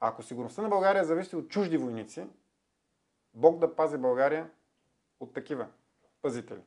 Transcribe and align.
Ако 0.00 0.22
сигурността 0.22 0.62
на 0.62 0.68
България 0.68 1.04
зависи 1.04 1.36
от 1.36 1.48
чужди 1.48 1.76
войници, 1.76 2.26
Бог 3.34 3.58
да 3.58 3.76
пази 3.76 3.98
България 3.98 4.50
от 5.20 5.34
такива 5.34 5.66
пазители. 6.22 6.60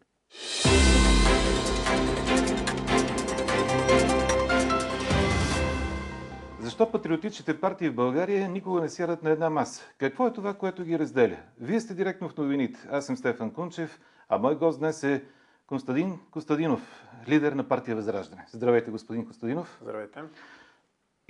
Защо 6.60 6.92
патриотичните 6.92 7.62
партии 7.62 7.90
в 7.90 7.96
България 7.96 8.50
никога 8.50 8.82
не 8.82 8.90
сядат 8.90 9.24
на 9.24 9.30
една 9.30 9.50
маса? 9.50 9.84
Какво 9.98 10.28
е 10.28 10.34
това, 10.34 10.54
което 10.54 10.84
ги 10.84 11.00
разделя? 11.00 11.38
Вие 11.60 11.80
сте 11.80 11.94
директно 11.94 12.30
в 12.30 12.38
новините. 12.38 12.88
Аз 12.92 13.06
съм 13.06 13.18
Стефан 13.18 13.54
Кунчев, 13.54 14.00
а 14.30 14.38
мой 14.38 14.56
гост 14.56 14.80
днес 14.80 15.04
е 15.04 15.26
Константин 15.68 16.20
Костадинов, 16.32 17.06
лидер 17.28 17.52
на 17.52 17.68
партия 17.68 17.96
Възраждане. 17.96 18.46
Здравейте, 18.52 18.92
господин 18.92 19.28
Костадинов. 19.28 19.80
Здравейте. 19.82 20.22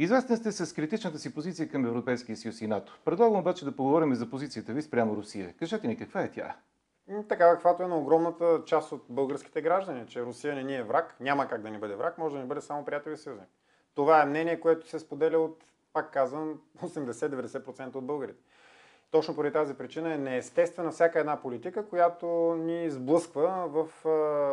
Известен 0.02 0.38
сте 0.38 0.52
с 0.52 0.74
критичната 0.74 1.20
си 1.20 1.34
позиция 1.34 1.70
към 1.70 1.86
Европейския 1.86 2.38
съюз 2.38 2.62
и 2.62 2.68
НАТО. 2.68 3.00
Предлагам 3.06 3.40
обаче 3.40 3.66
да 3.66 3.76
поговорим 3.76 4.16
за 4.16 4.30
позицията 4.30 4.74
ви 4.74 4.82
спрямо 4.82 5.16
Русия. 5.16 5.54
Кажете 5.60 5.88
ни 5.88 5.98
каква 5.98 6.22
е 6.22 6.32
тя? 6.32 6.56
Такава 7.30 7.54
каквато 7.54 7.84
е 7.84 7.88
на 7.88 7.98
огромната 7.98 8.62
част 8.66 8.92
от 8.92 9.06
българските 9.10 9.62
граждани, 9.62 10.08
че 10.08 10.22
Русия 10.22 10.56
не 10.56 10.64
ни 10.64 10.76
е 10.76 10.84
враг, 10.84 11.16
няма 11.20 11.48
как 11.48 11.62
да 11.62 11.70
ни 11.70 11.78
бъде 11.78 11.96
враг, 11.96 12.18
може 12.18 12.36
да 12.36 12.42
ни 12.42 12.48
бъде 12.48 12.62
само 12.62 12.86
приятел 12.86 13.12
и 13.12 13.18
съюзник. 13.18 13.50
Това 13.96 14.22
е 14.22 14.26
мнение, 14.26 14.60
което 14.60 14.90
се 14.90 15.00
споделя 15.00 15.40
от, 15.40 15.64
пак 15.94 16.14
казвам, 16.14 16.62
80-90% 16.84 17.96
от 17.96 18.06
българите. 18.06 18.44
Точно 19.12 19.36
поради 19.36 19.54
тази 19.54 19.74
причина 19.74 20.14
е 20.14 20.18
неестествена 20.18 20.92
всяка 20.92 21.20
една 21.20 21.42
политика, 21.42 21.90
която 21.90 22.28
ни 22.60 22.90
сблъсква 22.90 23.68
в 23.68 24.06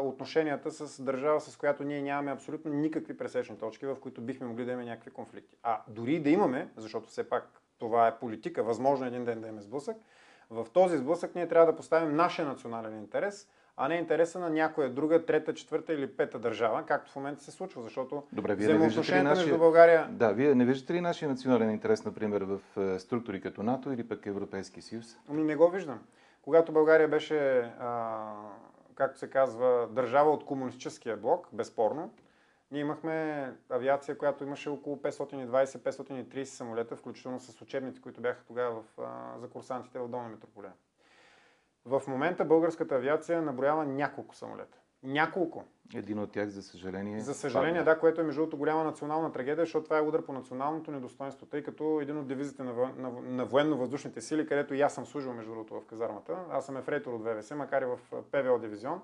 отношенията 0.03 0.71
с 0.71 1.03
държава, 1.03 1.41
с 1.41 1.57
която 1.57 1.85
ние 1.85 2.03
нямаме 2.03 2.33
абсолютно 2.33 2.73
никакви 2.73 3.17
пресечни 3.17 3.59
точки, 3.59 3.87
в 3.87 3.97
които 4.01 4.21
бихме 4.21 4.47
могли 4.47 4.65
да 4.65 4.73
имаме 4.73 4.89
някакви 4.89 5.11
конфликти. 5.11 5.57
А 5.63 5.83
дори 5.89 6.21
да 6.21 6.31
имаме, 6.31 6.69
защото 6.77 7.09
все 7.09 7.29
пак 7.29 7.61
това 7.79 8.09
е 8.09 8.19
политика, 8.19 8.63
възможно 8.63 9.07
един 9.07 9.25
ден 9.25 9.41
да 9.41 9.47
имаме 9.47 9.63
сблъсък, 9.63 9.97
в 10.51 10.67
този 10.73 10.99
сблъсък 10.99 11.35
ние 11.35 11.49
трябва 11.49 11.67
да 11.67 11.77
поставим 11.77 12.17
нашия 12.17 12.49
национален 12.49 12.99
интерес, 12.99 13.49
а 13.81 13.89
не 13.89 13.95
интереса 13.95 14.39
на 14.39 14.51
някоя 14.51 14.91
друга, 14.91 15.25
трета, 15.25 15.55
четвърта 15.55 15.93
или 15.93 16.07
пета 16.07 16.39
държава, 16.39 16.85
както 16.87 17.13
в 17.13 17.17
момента 17.17 17.45
се 17.45 17.51
случва, 17.51 17.83
защото 17.83 18.23
Добре, 18.33 18.55
вие 18.55 18.69
ли 18.69 18.79
нашия... 18.79 19.25
между 19.25 19.59
България... 19.59 20.09
Да, 20.11 20.33
вие 20.33 20.55
не 20.55 20.65
виждате 20.65 20.95
ли 20.95 21.01
нашия 21.01 21.29
национален 21.29 21.71
интерес, 21.71 22.05
например, 22.05 22.43
в 22.43 22.61
е, 22.81 22.99
структури 22.99 23.41
като 23.41 23.63
НАТО 23.63 23.93
или 23.93 24.09
пък 24.09 24.27
Европейски 24.27 24.83
съюз? 24.83 25.19
Ами 25.29 25.43
не 25.43 25.57
го 25.57 25.71
виждам. 25.71 26.01
Когато 26.43 26.73
България 26.73 27.09
беше, 27.09 27.59
а, 27.81 28.33
както 28.95 29.19
се 29.19 29.31
казва, 29.31 29.89
държава 29.91 30.31
от 30.31 30.45
комунистическия 30.45 31.17
блок, 31.17 31.49
безспорно, 31.53 32.11
ние 32.71 32.81
имахме 32.81 33.51
авиация, 33.71 34.19
която 34.19 34.45
имаше 34.45 34.69
около 34.69 34.97
520-530 34.97 36.45
самолета, 36.45 36.97
включително 36.97 37.41
с 37.41 37.63
учебници, 37.63 38.01
които 38.01 38.21
бяха 38.21 38.45
тогава 38.45 38.83
в, 38.83 39.03
а, 39.03 39.39
за 39.39 39.49
курсантите 39.49 39.99
в 39.99 40.09
Долна 40.09 40.29
Метрополия. 40.29 40.73
В 41.89 42.03
момента 42.09 42.45
българската 42.45 42.95
авиация 42.95 43.43
наброява 43.43 43.85
няколко 43.85 44.35
самолета. 44.35 44.79
Няколко. 45.03 45.65
Един 45.95 46.19
от 46.19 46.33
тях, 46.33 46.49
за 46.49 46.63
съжаление. 46.63 47.21
За 47.21 47.35
съжаление, 47.35 47.83
да, 47.83 47.99
което 47.99 48.21
е 48.21 48.25
между 48.25 48.41
другото 48.41 48.57
голяма 48.57 48.85
национална 48.85 49.33
трагедия, 49.33 49.65
защото 49.65 49.85
това 49.85 49.99
е 49.99 50.03
удар 50.03 50.25
по 50.25 50.33
националното 50.33 50.91
недостоинство, 50.91 51.47
тъй 51.47 51.63
като 51.63 52.01
един 52.01 52.19
от 52.19 52.27
девизите 52.27 52.63
на, 52.63 52.73
на, 52.97 53.11
на 53.23 53.45
военно-въздушните 53.45 54.21
сили, 54.21 54.47
където 54.47 54.75
и 54.75 54.81
аз 54.81 54.95
съм 54.95 55.07
служил 55.07 55.33
между 55.33 55.51
другото 55.51 55.75
в 55.75 55.87
казармата, 55.87 56.37
аз 56.51 56.67
съм 56.67 56.77
ефрейтор 56.77 57.13
от 57.13 57.25
ВВС, 57.25 57.51
макар 57.51 57.83
и 57.83 57.85
в 57.85 57.99
ПВО 58.31 58.59
дивизион, 58.59 59.03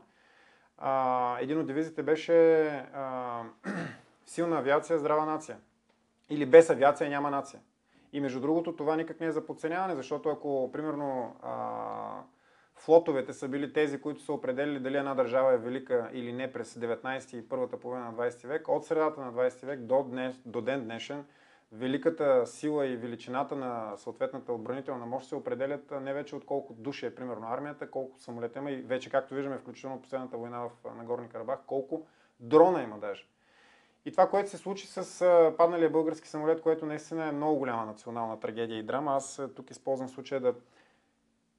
а, 0.79 1.37
един 1.41 1.59
от 1.59 1.67
девизите 1.67 2.03
беше 2.03 2.67
а, 2.95 3.43
силна 4.27 4.59
авиация, 4.59 4.99
здрава 4.99 5.25
нация. 5.25 5.59
Или 6.31 6.47
без 6.47 6.71
авиация 6.71 7.11
няма 7.11 7.31
нация. 7.31 7.61
И 8.13 8.21
между 8.21 8.41
другото, 8.41 8.77
това 8.77 8.97
никак 8.97 9.21
не 9.21 9.27
е 9.27 9.33
за 9.33 9.47
подценяване, 9.47 9.95
защото 9.95 10.29
ако, 10.29 10.71
примерно, 10.73 11.37
а, 11.43 12.23
флотовете 12.85 13.33
са 13.33 13.49
били 13.49 13.73
тези, 13.73 14.01
които 14.01 14.23
са 14.23 14.33
определили 14.33 14.81
дали 14.81 14.97
една 14.97 15.15
държава 15.15 15.53
е 15.53 15.59
велика 15.59 16.11
или 16.13 16.33
не 16.33 16.53
през 16.53 16.75
19 16.75 17.37
и 17.37 17.49
първата 17.49 17.81
половина 17.81 18.05
на 18.05 18.15
20 18.15 18.47
век, 18.47 18.69
от 18.69 18.85
средата 18.85 19.21
на 19.21 19.33
20 19.33 19.67
век 19.67 19.81
до, 19.81 20.03
днес, 20.03 20.37
до 20.47 20.61
ден 20.61 20.85
днешен, 20.85 21.25
великата 21.73 22.47
сила 22.47 22.87
и 22.87 22.97
величината 22.97 23.57
на 23.57 23.97
съответната 23.97 24.53
отбранителна 24.53 25.07
мощ 25.07 25.29
се 25.29 25.35
определят 25.35 25.91
не 26.03 26.15
вече 26.15 26.37
от 26.37 26.45
колко 26.45 26.73
души 26.73 27.07
е 27.07 27.15
примерно 27.15 27.47
армията, 27.47 27.91
колко 27.91 28.19
самолета 28.19 28.59
има 28.59 28.71
и 28.71 28.77
вече 28.77 29.11
както 29.11 29.35
виждаме, 29.35 29.59
включително 29.59 30.03
последната 30.03 30.37
война 30.37 30.61
в 30.61 30.71
Нагорни 30.97 31.29
Карабах, 31.29 31.59
колко 31.67 32.07
дрона 32.41 32.83
има 32.83 32.99
даже. 32.99 33.27
И 34.05 34.13
това, 34.13 34.29
което 34.29 34.51
се 34.51 34.57
случи 34.57 34.87
с 34.87 35.55
падналия 35.59 35.91
български 35.91 36.29
самолет, 36.29 36.61
което 36.61 36.87
наистина 36.87 37.29
е 37.29 37.33
много 37.33 37.59
голяма 37.59 37.87
национална 37.87 38.41
трагедия 38.41 38.79
и 38.79 38.83
драма. 38.83 39.13
Аз 39.17 39.43
тук 39.57 39.71
използвам 39.71 40.09
случая 40.09 40.41
да 40.41 40.55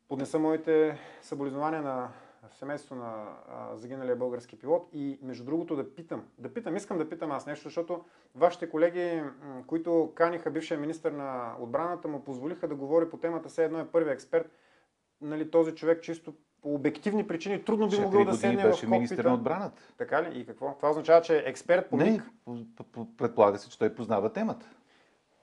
поднеса 0.08 0.40
моите 0.40 1.00
съболезнования 1.22 1.82
на 1.82 2.10
семейството 2.52 2.96
на 2.96 3.26
а, 3.50 3.76
загиналия 3.76 4.16
български 4.16 4.60
пилот 4.60 4.90
и 4.94 5.20
между 5.22 5.44
другото 5.44 5.76
да 5.76 5.96
питам, 5.96 6.24
да 6.38 6.54
питам, 6.54 6.76
искам 6.76 6.98
да 6.98 7.10
питам 7.10 7.32
аз 7.32 7.46
нещо, 7.46 7.64
защото 7.64 8.04
вашите 8.36 8.70
колеги, 8.70 9.24
които 9.68 10.12
каниха 10.16 10.52
бившия 10.52 10.80
министр 10.80 11.12
на 11.12 11.56
отбраната, 11.60 12.08
му 12.08 12.24
позволиха 12.24 12.68
да 12.68 12.76
говори 12.76 13.10
по 13.10 13.18
темата, 13.18 13.50
все 13.50 13.66
едно 13.66 13.80
е 13.80 13.88
първи 13.88 14.12
експерт, 14.12 14.52
нали, 15.22 15.52
този 15.52 15.76
човек 15.76 16.04
чисто 16.04 16.34
по 16.62 16.74
обективни 16.74 17.28
причини 17.28 17.64
трудно 17.64 17.88
би 17.90 18.00
могъл 18.00 18.26
да 18.26 18.34
седне 18.34 18.64
в 18.64 18.72
кокпита. 18.72 18.92
министър 18.92 19.26
на 19.26 19.34
отбраната. 19.34 19.82
Така 19.98 20.24
ли? 20.24 20.40
И 20.40 20.46
какво? 20.46 20.76
Това 20.78 20.90
означава, 20.90 21.22
че 21.22 21.38
е 21.38 21.44
експерт 21.46 21.90
по 21.90 21.98
Не, 21.98 22.22
предполага 23.18 23.58
се, 23.58 23.70
че 23.70 23.80
той 23.80 23.96
познава 23.96 24.34
темата. 24.34 24.70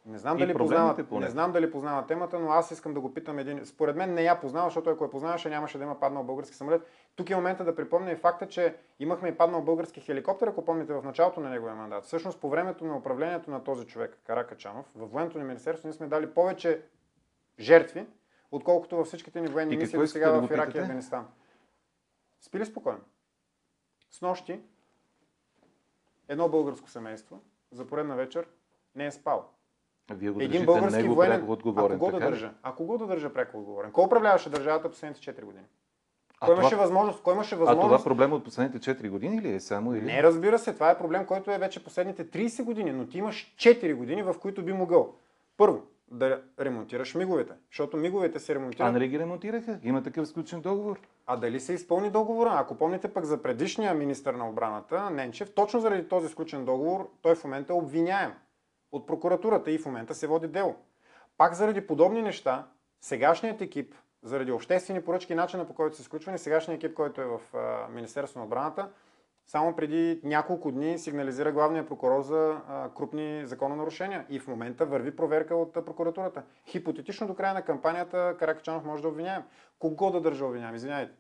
Не 0.07 0.19
знам, 0.19 0.37
дали 0.37 0.55
познава, 0.55 1.05
не 1.13 1.31
знам 1.31 1.53
дали 1.53 1.71
познава 1.71 2.07
темата, 2.07 2.39
но 2.39 2.51
аз 2.51 2.71
искам 2.71 2.95
да 2.95 3.01
го 3.01 3.15
питам 3.15 3.39
един. 3.39 3.67
Според 3.67 3.97
мен 3.97 4.15
не 4.15 4.23
я 4.23 4.41
познава, 4.41 4.69
защото 4.69 4.91
ако 4.91 5.05
я 5.05 5.11
познаваше, 5.11 5.49
нямаше 5.49 5.79
да 5.79 5.85
има 5.85 6.01
паднал 6.01 6.25
български 6.25 6.55
самолет. 6.55 6.83
Тук 7.17 7.31
е 7.31 7.37
момента 7.37 7.65
да 7.65 7.77
припомня 7.77 8.13
и 8.13 8.17
факта, 8.17 8.49
че 8.49 8.77
имахме 8.99 9.29
и 9.29 9.37
паднал 9.37 9.63
български 9.63 10.01
хеликоптер, 10.01 10.47
ако 10.47 10.65
помните 10.65 10.93
в 10.93 11.03
началото 11.03 11.41
на 11.41 11.51
неговия 11.51 11.75
мандат. 11.75 12.05
Всъщност 12.05 12.41
по 12.41 12.49
времето 12.49 12.85
на 12.85 12.97
управлението 12.97 13.51
на 13.51 13.65
този 13.65 13.87
човек, 13.87 14.19
Каракачанов, 14.27 14.87
в 14.95 15.07
военното 15.07 15.39
ни 15.39 15.45
министерство 15.45 15.89
ние 15.89 15.95
сме 15.95 16.07
дали 16.07 16.35
повече 16.35 16.83
жертви, 17.59 18.07
отколкото 18.51 18.97
във 18.97 19.07
всичките 19.07 19.41
ни 19.41 19.49
военни 19.49 19.77
мисии 19.77 19.99
до 19.99 20.07
сега 20.07 20.31
да 20.31 20.47
в 20.47 20.51
Ирак 20.51 20.75
и 20.75 20.79
Афганистан. 20.79 21.27
Спили 22.41 22.67
спокойно. 22.67 23.01
С 24.11 24.23
нощи 24.23 24.61
едно 26.29 26.49
българско 26.49 26.91
семейство 26.91 27.41
за 27.71 27.87
поредна 27.87 28.15
вечер 28.15 28.49
не 28.95 29.07
е 29.07 29.11
спал. 29.11 29.49
Вие 30.11 30.31
го 30.31 30.41
Един 30.41 30.67
български 30.67 31.03
него 31.03 31.15
военен, 31.15 31.41
пряко 31.41 31.53
отговорен. 31.53 31.97
А 31.97 31.99
кого 31.99 32.11
да 32.13 32.21
държа? 32.21 32.53
А 32.63 32.75
кого 32.75 32.99
да 32.99 33.07
държа 33.07 33.33
пряко 33.33 33.59
отговорен? 33.59 33.93
Кой 33.93 34.05
управляваше 34.05 34.51
държавата 34.51 34.91
последните 34.91 35.21
4 35.21 35.45
години? 35.45 35.65
А 36.41 36.47
кой, 36.47 36.55
това... 36.55 36.63
имаше 36.63 36.77
възможност, 36.77 37.23
кой 37.23 37.35
имаше 37.35 37.57
възможност? 37.57 37.85
А 37.85 37.97
това 37.97 38.05
проблем 38.05 38.33
от 38.33 38.45
последните 38.45 38.97
4 38.97 39.09
години 39.09 39.43
ли 39.43 39.55
е 39.55 39.61
само? 39.61 39.95
Или? 39.95 40.05
Не, 40.05 40.23
разбира 40.23 40.59
се, 40.59 40.73
това 40.73 40.91
е 40.91 40.99
проблем, 40.99 41.27
който 41.27 41.51
е 41.51 41.59
вече 41.59 41.85
последните 41.85 42.27
30 42.27 42.65
години, 42.65 42.93
но 42.93 43.07
ти 43.07 43.19
имаш 43.19 43.55
4 43.57 43.95
години, 43.95 44.23
в 44.23 44.35
които 44.41 44.63
би 44.63 44.73
могъл. 44.73 45.15
Първо, 45.57 45.83
да 46.11 46.41
ремонтираш 46.61 47.15
миговете, 47.15 47.53
защото 47.71 47.97
миговете 47.97 48.39
се 48.39 48.55
ремонтират. 48.55 48.89
А 48.89 48.93
нали 48.93 49.09
ги 49.09 49.19
ремонтираха? 49.19 49.79
Има 49.83 50.03
такъв 50.03 50.29
сключен 50.29 50.61
договор. 50.61 51.01
А 51.27 51.37
дали 51.37 51.61
се 51.61 51.73
изпълни 51.73 52.11
договора? 52.11 52.51
Ако 52.55 52.75
помните 52.75 53.09
пък 53.09 53.25
за 53.25 53.43
предишния 53.43 53.95
министр 53.95 54.33
на 54.33 54.49
отбраната, 54.49 55.11
Ненчев, 55.11 55.55
точно 55.55 55.81
заради 55.81 56.09
този 56.09 56.29
сключен 56.29 56.65
договор, 56.65 57.11
той 57.23 57.35
в 57.35 57.45
момента 57.45 57.73
е 57.73 57.77
обвиняем 57.77 58.33
от 58.93 59.07
прокуратурата 59.07 59.71
и 59.71 59.79
в 59.79 59.87
момента 59.87 60.15
се 60.15 60.27
води 60.27 60.49
дело. 60.49 60.77
Пак 61.39 61.55
заради 61.55 61.87
подобни 61.87 62.23
неща, 62.23 62.69
сегашният 63.01 63.61
екип, 63.61 63.95
заради 64.23 64.53
обществени 64.53 65.05
поръчки, 65.05 65.35
начина 65.35 65.67
по 65.67 65.75
който 65.75 65.97
са 65.97 66.03
сключвани, 66.03 66.39
сегашният 66.39 66.85
екип, 66.85 66.97
който 66.97 67.21
е 67.21 67.25
в 67.25 67.41
Министерството 67.91 68.39
на 68.39 68.45
отбраната, 68.45 68.89
само 69.47 69.77
преди 69.77 70.21
няколко 70.25 70.73
дни 70.73 70.99
сигнализира 70.99 71.53
главния 71.53 71.87
прокурор 71.87 72.23
за 72.23 72.61
а, 72.69 72.91
крупни 72.95 73.47
закононарушения 73.47 74.27
и 74.31 74.39
в 74.39 74.49
момента 74.49 74.87
върви 74.87 75.17
проверка 75.17 75.57
от 75.57 75.77
а, 75.77 75.85
прокуратурата. 75.85 76.43
Хипотетично 76.67 77.27
до 77.27 77.35
края 77.35 77.55
на 77.55 77.63
кампанията 77.63 78.37
Каракачанов 78.39 78.85
може 78.85 79.03
да 79.03 79.09
обвиняем. 79.09 79.43
Кого 79.79 80.11
да 80.11 80.21
държа 80.21 80.47
обвиняем? 80.47 80.75
Извинявайте. 80.75 81.13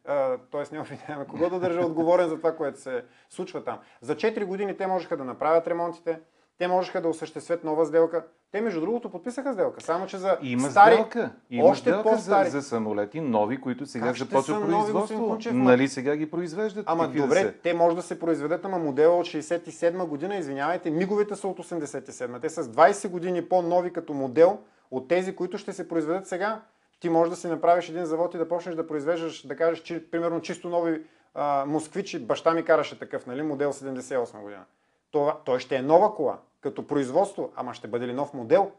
Тоест 0.50 0.73
не 0.73 0.81
обвиняем, 0.81 1.26
кого 1.31 1.50
да 1.50 1.61
държа 1.61 1.81
отговорен 1.81 2.29
за 2.29 2.37
това, 2.37 2.56
което 2.56 2.81
се 2.81 3.05
случва 3.29 3.64
там. 3.64 3.79
За 4.00 4.17
4 4.17 4.44
години 4.44 4.76
те 4.76 4.87
можеха 4.87 5.17
да 5.17 5.25
направят 5.25 5.67
ремонтите, 5.67 6.20
те 6.62 6.69
можеха 6.69 7.00
да 7.00 7.09
осъществят 7.09 7.64
нова 7.64 7.87
сделка. 7.87 8.25
Те, 8.53 8.61
между 8.61 8.81
другото, 8.81 9.11
подписаха 9.11 9.53
сделка. 9.53 9.81
Само, 9.81 10.06
че 10.06 10.19
за 10.19 10.38
Има 10.43 10.70
стари, 10.70 10.94
сделка. 10.94 11.31
Има 11.50 11.64
още 11.64 11.91
сделка 11.91 12.03
по-стари. 12.03 12.50
За, 12.50 12.61
за 12.61 12.69
самолети, 12.69 13.20
нови, 13.20 13.61
които 13.61 13.87
сега 13.87 14.06
как 14.06 14.17
започва 14.17 14.67
производство. 14.67 15.29
Кунчев, 15.29 15.53
нали 15.53 15.88
сега 15.88 16.17
ги 16.17 16.31
произвеждат? 16.31 16.85
Ама 16.88 17.09
добре, 17.09 17.44
да 17.44 17.53
те 17.53 17.75
може 17.75 17.97
да 17.97 18.03
се 18.03 18.19
произведат, 18.19 18.64
ама 18.64 18.79
модела 18.79 19.19
от 19.19 19.26
67 19.26 20.06
година, 20.06 20.37
извинявайте, 20.37 20.91
миговете 20.91 21.37
са 21.37 21.49
от 21.49 21.59
87. 21.59 22.41
Те 22.41 22.49
са 22.49 22.62
с 22.62 22.69
20 22.69 23.08
години 23.08 23.49
по-нови 23.49 23.93
като 23.93 24.15
модел 24.15 24.58
от 24.91 25.08
тези, 25.08 25.37
които 25.37 25.58
ще 25.58 25.73
се 25.73 25.88
произведат 25.88 26.26
сега. 26.26 26.61
Ти 27.00 27.08
можеш 27.08 27.31
да 27.31 27.37
си 27.37 27.47
направиш 27.49 27.88
един 27.88 28.05
завод 28.05 28.35
и 28.35 28.38
да 28.38 28.49
почнеш 28.49 28.75
да 28.75 28.87
произвеждаш, 28.87 29.47
да 29.47 29.56
кажеш, 29.56 29.82
че, 29.82 30.11
примерно, 30.11 30.41
чисто 30.41 30.69
нови 30.69 31.03
а, 31.35 31.65
москвичи. 31.67 32.19
Баща 32.19 32.55
ми 32.55 32.65
караше 32.65 32.99
такъв, 32.99 33.26
нали, 33.26 33.43
модел 33.43 33.73
78 33.73 34.43
година. 34.43 34.65
Това, 35.11 35.38
той 35.44 35.58
ще 35.58 35.76
е 35.76 35.82
нова 35.82 36.15
кола, 36.15 36.38
като 36.62 36.87
производство, 36.87 37.53
ама 37.56 37.75
ще 37.75 37.88
бъде 37.88 38.06
ли 38.06 38.12
нов 38.12 38.35
модел? 38.35 38.73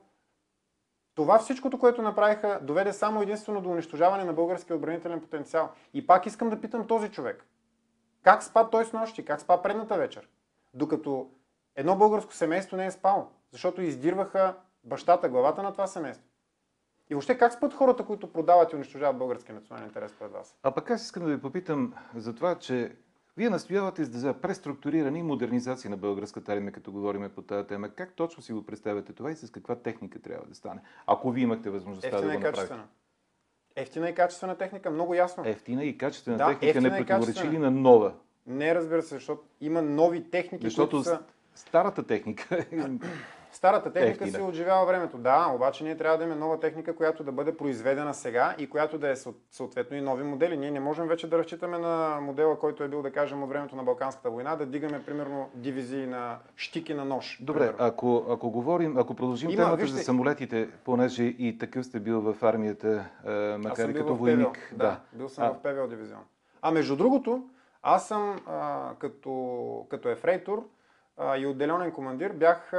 Това 1.15 1.39
всичкото, 1.39 1.79
което 1.79 2.01
направиха, 2.01 2.59
доведе 2.61 2.93
само 2.93 3.21
единствено 3.21 3.61
до 3.61 3.69
унищожаване 3.69 4.23
на 4.23 4.33
българския 4.33 4.75
отбранителен 4.75 5.21
потенциал. 5.21 5.69
И 5.93 6.07
пак 6.07 6.25
искам 6.25 6.49
да 6.49 6.61
питам 6.61 6.87
този 6.87 7.09
човек. 7.09 7.45
Как 8.23 8.43
спа 8.43 8.69
той 8.69 8.85
с 8.85 8.93
нощи? 8.93 9.25
Как 9.25 9.41
спа 9.41 9.61
предната 9.61 9.97
вечер? 9.97 10.29
Докато 10.73 11.29
едно 11.75 11.95
българско 11.95 12.33
семейство 12.33 12.77
не 12.77 12.85
е 12.85 12.91
спало. 12.91 13.27
Защото 13.51 13.81
издирваха 13.81 14.55
бащата, 14.83 15.29
главата 15.29 15.63
на 15.63 15.71
това 15.71 15.87
семейство. 15.87 16.27
И 17.09 17.13
въобще 17.13 17.37
как 17.37 17.53
спът 17.53 17.73
хората, 17.73 18.05
които 18.05 18.31
продават 18.31 18.71
и 18.71 18.75
унищожават 18.75 19.17
българския 19.17 19.55
национален 19.55 19.87
интерес 19.87 20.13
пред 20.19 20.31
вас? 20.31 20.55
А 20.63 20.71
пък 20.71 20.91
аз 20.91 21.03
искам 21.03 21.23
да 21.23 21.35
ви 21.35 21.41
попитам 21.41 21.93
за 22.15 22.35
това, 22.35 22.55
че 22.55 22.95
вие 23.37 23.49
настоявате 23.49 24.03
за 24.03 24.33
преструктуриране 24.33 25.19
и 25.19 25.23
модернизация 25.23 25.91
на 25.91 25.97
българската 25.97 26.53
армия, 26.53 26.71
като 26.71 26.91
говорим 26.91 27.29
по 27.35 27.41
тази 27.41 27.67
тема. 27.67 27.89
Как 27.89 28.13
точно 28.13 28.43
си 28.43 28.53
го 28.53 28.65
представяте 28.65 29.13
това 29.13 29.31
и 29.31 29.35
с 29.35 29.51
каква 29.51 29.75
техника 29.75 30.19
трябва 30.21 30.45
да 30.47 30.55
стане? 30.55 30.81
Ако 31.07 31.31
вие 31.31 31.43
имахте 31.43 31.69
възможността 31.69 32.07
Ефтина 32.07 32.21
да 32.21 32.27
го 32.27 32.33
направите. 32.33 32.55
качествена. 32.55 32.83
Ефтина 33.75 34.09
и 34.09 34.15
качествена 34.15 34.57
техника, 34.57 34.91
много 34.91 35.13
ясно. 35.13 35.43
Ефтина 35.47 35.83
и 35.83 35.97
качествена 35.97 36.37
Да, 36.37 36.59
техника 36.59 36.81
не 36.81 37.05
противоречи 37.05 37.49
ли 37.49 37.57
на 37.57 37.71
нова? 37.71 38.13
Не, 38.47 38.75
разбира 38.75 39.01
се, 39.01 39.15
защото 39.15 39.43
има 39.61 39.81
нови 39.81 40.29
техники, 40.29 40.65
Защото 40.65 40.97
които 40.97 41.03
са... 41.09 41.19
старата 41.55 42.03
техника 42.07 42.65
Старата 43.53 43.93
техника 43.93 44.23
ефтина. 44.23 44.31
се 44.33 44.49
отживява 44.49 44.85
времето. 44.85 45.17
Да, 45.17 45.47
обаче 45.47 45.83
ние 45.83 45.97
трябва 45.97 46.17
да 46.17 46.23
имаме 46.23 46.39
нова 46.39 46.59
техника, 46.59 46.95
която 46.95 47.23
да 47.23 47.31
бъде 47.31 47.57
произведена 47.57 48.13
сега 48.13 48.55
и 48.57 48.67
която 48.67 48.97
да 48.97 49.09
е 49.09 49.15
съ- 49.15 49.33
съответно 49.51 49.97
и 49.97 50.01
нови 50.01 50.23
модели. 50.23 50.57
Ние 50.57 50.71
не 50.71 50.79
можем 50.79 51.07
вече 51.07 51.29
да 51.29 51.37
разчитаме 51.37 51.77
на 51.77 52.19
модела, 52.21 52.59
който 52.59 52.83
е 52.83 52.87
бил, 52.87 53.01
да 53.01 53.11
кажем, 53.11 53.43
от 53.43 53.49
времето 53.49 53.75
на 53.75 53.83
Балканската 53.83 54.29
война, 54.29 54.55
да 54.55 54.65
дигаме, 54.65 55.03
примерно, 55.03 55.49
дивизии 55.55 56.05
на 56.07 56.37
щики 56.55 56.93
на 56.93 57.05
нож. 57.05 57.37
Добре, 57.41 57.59
примерно. 57.59 57.77
ако, 57.81 58.25
ако 58.29 58.49
говорим, 58.49 58.97
ако 58.97 59.13
продължим 59.15 59.49
Има, 59.49 59.57
темата 59.57 59.75
вижте- 59.77 59.97
за 59.97 60.03
самолетите, 60.03 60.69
понеже 60.75 61.23
и 61.23 61.57
такъв 61.57 61.85
сте 61.85 61.99
бил 61.99 62.21
в 62.23 62.43
армията, 62.43 63.05
е, 63.25 63.31
макар 63.57 63.89
и 63.89 63.93
като 63.93 64.15
войник. 64.15 64.47
ПВО. 64.69 64.77
Да, 64.77 64.99
бил 65.13 65.29
съм 65.29 65.43
А. 65.43 65.49
в 65.49 65.57
ПВО 65.59 65.87
дивизион. 65.87 66.21
А 66.61 66.71
между 66.71 66.95
другото, 66.95 67.43
аз 67.83 68.07
съм 68.07 68.39
а, 68.47 68.89
като, 68.99 69.31
като 69.89 70.09
ефрейтор 70.09 70.63
и 71.37 71.45
отделенен 71.47 71.91
командир, 71.91 72.31
бях 72.31 72.73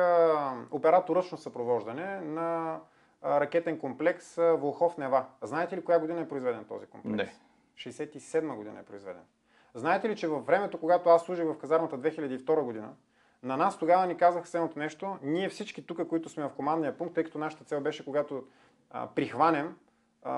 оператор 0.71 1.17
ръчно 1.17 1.39
съпровождане 1.39 2.21
на 2.21 2.81
ракетен 3.25 3.79
комплекс 3.79 4.37
Волхов 4.37 4.99
Нева. 4.99 5.25
Знаете 5.43 5.77
ли 5.77 5.85
коя 5.85 5.99
година 5.99 6.21
е 6.21 6.29
произведен 6.29 6.65
този 6.65 6.87
комплекс? 6.87 7.17
Не. 7.17 7.35
67 7.77 8.55
година 8.55 8.81
е 8.81 8.83
произведен. 8.83 9.23
Знаете 9.75 10.09
ли, 10.09 10.17
че 10.17 10.29
във 10.29 10.47
времето, 10.47 10.81
когато 10.81 11.09
аз 11.11 11.25
служих 11.25 11.47
в 11.47 11.59
казармата 11.59 11.99
2002 11.99 12.63
година, 12.63 12.89
на 13.43 13.57
нас 13.57 13.79
тогава 13.79 14.07
ни 14.07 14.17
казаха 14.17 14.47
следното 14.47 14.79
нещо. 14.79 15.19
Ние 15.23 15.49
всички 15.49 15.87
тук, 15.87 16.09
които 16.09 16.29
сме 16.29 16.45
в 16.45 16.51
командния 16.51 16.99
пункт, 16.99 17.15
тъй 17.15 17.25
като 17.25 17.39
нашата 17.39 17.65
цел 17.65 17.81
беше, 17.81 18.05
когато 18.05 18.45
а, 18.91 19.09
прихванем 19.15 19.77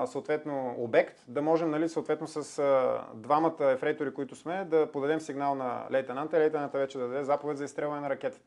съответно 0.05 0.75
обект, 0.77 1.23
да 1.27 1.41
можем, 1.41 1.69
нали, 1.69 1.89
съответно 1.89 2.27
с 2.27 2.59
а, 2.59 3.03
двамата 3.13 3.71
ефрейтори, 3.71 4.13
които 4.13 4.35
сме, 4.35 4.65
да 4.65 4.91
подадем 4.91 5.19
сигнал 5.19 5.55
на 5.55 5.87
лейтенанта 5.91 6.37
и 6.37 6.39
лейтенанта 6.39 6.77
вече 6.77 6.97
да 6.97 7.07
даде 7.07 7.23
заповед 7.23 7.57
за 7.57 7.63
изстрелване 7.63 8.01
на 8.01 8.09
ракета. 8.09 8.39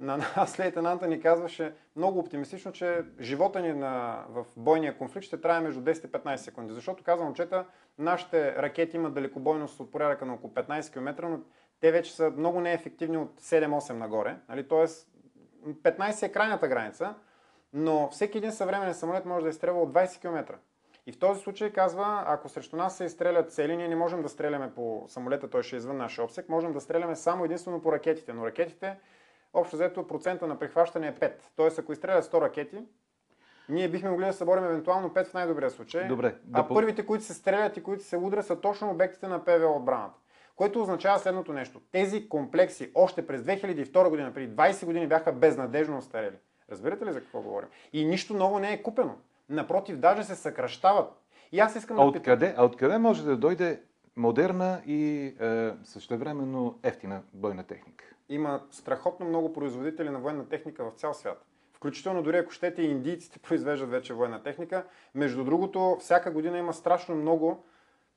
На 0.00 0.16
нас 0.36 0.58
лейтенанта 0.58 1.06
ни 1.06 1.20
казваше 1.20 1.74
много 1.96 2.18
оптимистично, 2.18 2.72
че 2.72 3.04
живота 3.20 3.60
ни 3.60 3.72
на, 3.72 4.24
в 4.28 4.46
бойния 4.56 4.98
конфликт 4.98 5.26
ще 5.26 5.40
трае 5.40 5.60
между 5.60 5.80
10 5.80 6.04
и 6.04 6.12
15 6.12 6.36
секунди. 6.36 6.74
Защото, 6.74 7.04
казвам, 7.04 7.26
момчета, 7.26 7.64
нашите 7.98 8.56
ракети 8.56 8.96
имат 8.96 9.14
далекобойност 9.14 9.80
от 9.80 9.92
порядъка 9.92 10.26
на 10.26 10.34
около 10.34 10.52
15 10.52 10.92
км, 10.92 11.28
но 11.28 11.40
те 11.80 11.92
вече 11.92 12.14
са 12.14 12.30
много 12.30 12.60
неефективни 12.60 13.16
от 13.16 13.40
7-8 13.40 13.92
нагоре. 13.92 14.36
Нали? 14.48 14.68
Тоест, 14.68 15.08
15 15.66 16.22
е 16.22 16.32
крайната 16.32 16.68
граница, 16.68 17.14
но 17.72 18.08
всеки 18.10 18.38
един 18.38 18.52
съвременен 18.52 18.94
самолет 18.94 19.26
може 19.26 19.44
да 19.44 19.50
изстрелва 19.50 19.82
от 19.82 19.92
20 19.92 20.20
км. 20.20 20.58
И 21.06 21.12
в 21.12 21.18
този 21.18 21.40
случай 21.40 21.72
казва, 21.72 22.24
ако 22.26 22.48
срещу 22.48 22.76
нас 22.76 22.96
се 22.96 23.04
изстрелят 23.04 23.52
цели, 23.52 23.76
ние 23.76 23.88
не 23.88 23.96
можем 23.96 24.22
да 24.22 24.28
стреляме 24.28 24.74
по 24.74 25.04
самолета, 25.08 25.50
той 25.50 25.62
ще 25.62 25.76
е 25.76 25.78
извън 25.78 25.96
нашия 25.96 26.24
обсек, 26.24 26.48
можем 26.48 26.72
да 26.72 26.80
стреляме 26.80 27.16
само 27.16 27.44
единствено 27.44 27.82
по 27.82 27.92
ракетите. 27.92 28.32
Но 28.32 28.46
ракетите, 28.46 28.98
общо 29.52 29.76
взето, 29.76 30.06
процента 30.06 30.46
на 30.46 30.58
прихващане 30.58 31.08
е 31.08 31.14
5. 31.14 31.32
Тоест, 31.56 31.78
ако 31.78 31.92
изстрелят 31.92 32.24
100 32.24 32.40
ракети, 32.40 32.78
ние 33.68 33.88
бихме 33.88 34.10
могли 34.10 34.26
да 34.26 34.32
съборим 34.32 34.64
евентуално 34.64 35.08
5 35.08 35.26
в 35.26 35.34
най-добрия 35.34 35.70
случай. 35.70 36.08
Добре, 36.08 36.34
да 36.44 36.60
а 36.60 36.68
по- 36.68 36.74
първите, 36.74 37.06
които 37.06 37.24
се 37.24 37.34
стрелят 37.34 37.76
и 37.76 37.82
които 37.82 38.04
се 38.04 38.16
удрят, 38.16 38.46
са 38.46 38.60
точно 38.60 38.90
обектите 38.90 39.28
на 39.28 39.44
ПВО 39.44 39.76
отбраната. 39.76 40.18
Което 40.56 40.82
означава 40.82 41.18
следното 41.18 41.52
нещо. 41.52 41.80
Тези 41.92 42.28
комплекси 42.28 42.90
още 42.94 43.26
през 43.26 43.42
2002 43.42 44.08
година, 44.08 44.34
преди 44.34 44.52
20 44.56 44.84
години, 44.86 45.06
бяха 45.06 45.32
безнадежно 45.32 45.98
остарели. 45.98 46.36
Разбирате 46.70 47.06
ли 47.06 47.12
за 47.12 47.20
какво 47.20 47.40
говорим? 47.40 47.68
И 47.92 48.04
нищо 48.04 48.34
ново 48.34 48.58
не 48.58 48.72
е 48.72 48.82
купено. 48.82 49.18
Напротив, 49.48 49.96
даже 49.96 50.24
се 50.24 50.34
съкръщават. 50.34 51.12
И 51.52 51.60
аз 51.60 51.76
искам 51.76 51.98
А 51.98 52.04
да 52.04 52.12
питам. 52.12 52.20
откъде, 52.20 52.54
а 52.56 52.64
откъде 52.64 52.98
може 52.98 53.24
да 53.24 53.36
дойде 53.36 53.82
модерна 54.16 54.82
и 54.86 55.24
е, 55.40 55.72
същевременно 55.84 56.78
ефтина 56.82 57.22
бойна 57.32 57.64
техника? 57.64 58.04
Има 58.28 58.60
страхотно 58.70 59.26
много 59.26 59.52
производители 59.52 60.10
на 60.10 60.18
военна 60.18 60.48
техника 60.48 60.84
в 60.84 60.94
цял 60.94 61.14
свят. 61.14 61.44
Включително 61.72 62.22
дори 62.22 62.36
ако 62.36 62.50
щете 62.50 62.82
и 62.82 62.90
индийците 62.90 63.38
произвеждат 63.48 63.90
вече 63.90 64.14
военна 64.14 64.42
техника. 64.42 64.84
Между 65.14 65.44
другото, 65.44 65.96
всяка 66.00 66.30
година 66.30 66.58
има 66.58 66.72
страшно 66.72 67.14
много, 67.14 67.64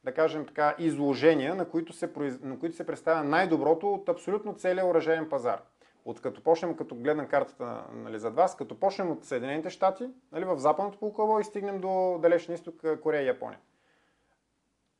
да 0.03 0.13
кажем 0.13 0.45
така, 0.45 0.75
изложения, 0.79 1.55
на 1.55 1.69
които 1.69 1.93
се, 1.93 2.13
произ... 2.13 2.39
на 2.41 2.59
които 2.59 2.75
се 2.75 2.85
представя 2.85 3.23
най-доброто 3.23 3.93
от 3.93 4.09
абсолютно 4.09 4.53
целия 4.53 4.85
оръжейен 4.85 5.29
пазар. 5.29 5.61
От 6.09 6.21
като 6.21 6.43
почнем, 6.43 6.75
като 6.75 6.95
гледам 6.95 7.27
картата 7.27 7.83
нали, 7.93 8.19
зад 8.19 8.35
вас, 8.35 8.55
като 8.55 8.79
почнем 8.79 9.11
от 9.11 9.25
Съединените 9.25 9.69
щати, 9.69 10.09
нали, 10.31 10.45
в 10.45 10.57
западното 10.57 10.99
полукълбо 10.99 11.39
и 11.39 11.43
стигнем 11.43 11.81
до 11.81 12.19
далечния 12.21 12.55
изток, 12.55 12.75
Корея 13.03 13.23
и 13.23 13.27
Япония. 13.27 13.59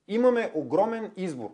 Имаме 0.08 0.52
огромен 0.54 1.12
избор. 1.18 1.50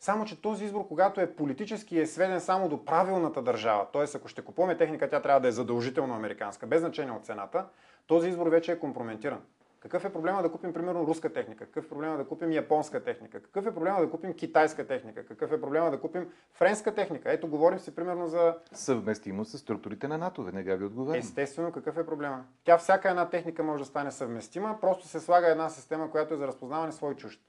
Само, 0.00 0.24
че 0.24 0.42
този 0.42 0.64
избор, 0.64 0.88
когато 0.88 1.20
е 1.20 1.34
политически, 1.34 1.98
е 1.98 2.06
сведен 2.06 2.40
само 2.40 2.68
до 2.68 2.84
правилната 2.84 3.42
държава. 3.42 3.86
т.е. 3.92 4.04
ако 4.14 4.28
ще 4.28 4.42
купуваме 4.42 4.76
техника, 4.76 5.08
тя 5.08 5.22
трябва 5.22 5.40
да 5.40 5.48
е 5.48 5.52
задължително 5.52 6.14
американска, 6.14 6.66
без 6.66 6.80
значение 6.80 7.12
от 7.12 7.24
цената, 7.24 7.66
този 8.06 8.28
избор 8.28 8.46
вече 8.46 8.72
е 8.72 8.78
компрометиран. 8.78 9.42
Какъв 9.80 10.04
е 10.04 10.12
проблема 10.12 10.42
да 10.42 10.52
купим, 10.52 10.72
примерно, 10.72 11.06
руска 11.06 11.32
техника? 11.32 11.66
Какъв 11.66 11.84
е 11.84 11.88
проблема 11.88 12.16
да 12.16 12.24
купим 12.24 12.52
японска 12.52 13.04
техника? 13.04 13.42
Какъв 13.42 13.66
е 13.66 13.74
проблема 13.74 14.00
да 14.00 14.10
купим 14.10 14.34
китайска 14.34 14.86
техника? 14.86 15.26
Какъв 15.26 15.52
е 15.52 15.60
проблема 15.60 15.90
да 15.90 16.00
купим 16.00 16.32
френска 16.52 16.94
техника? 16.94 17.32
Ето, 17.32 17.48
говорим 17.48 17.78
си, 17.78 17.94
примерно, 17.94 18.26
за 18.26 18.56
Съвместимо 18.72 19.44
с 19.44 19.58
структурите 19.58 20.08
на 20.08 20.18
НАТО, 20.18 20.42
веднага 20.42 20.76
ви 20.76 20.84
отговарям. 20.84 21.18
Естествено, 21.18 21.72
какъв 21.72 21.98
е 21.98 22.06
проблема? 22.06 22.44
Тя 22.64 22.78
всяка 22.78 23.10
една 23.10 23.30
техника 23.30 23.62
може 23.62 23.82
да 23.82 23.88
стане 23.88 24.10
съвместима, 24.10 24.78
просто 24.80 25.08
се 25.08 25.20
слага 25.20 25.48
една 25.48 25.68
система, 25.68 26.10
която 26.10 26.34
е 26.34 26.36
за 26.36 26.46
разпознаване 26.46 26.92
свой 26.92 27.14
чужд. 27.14 27.40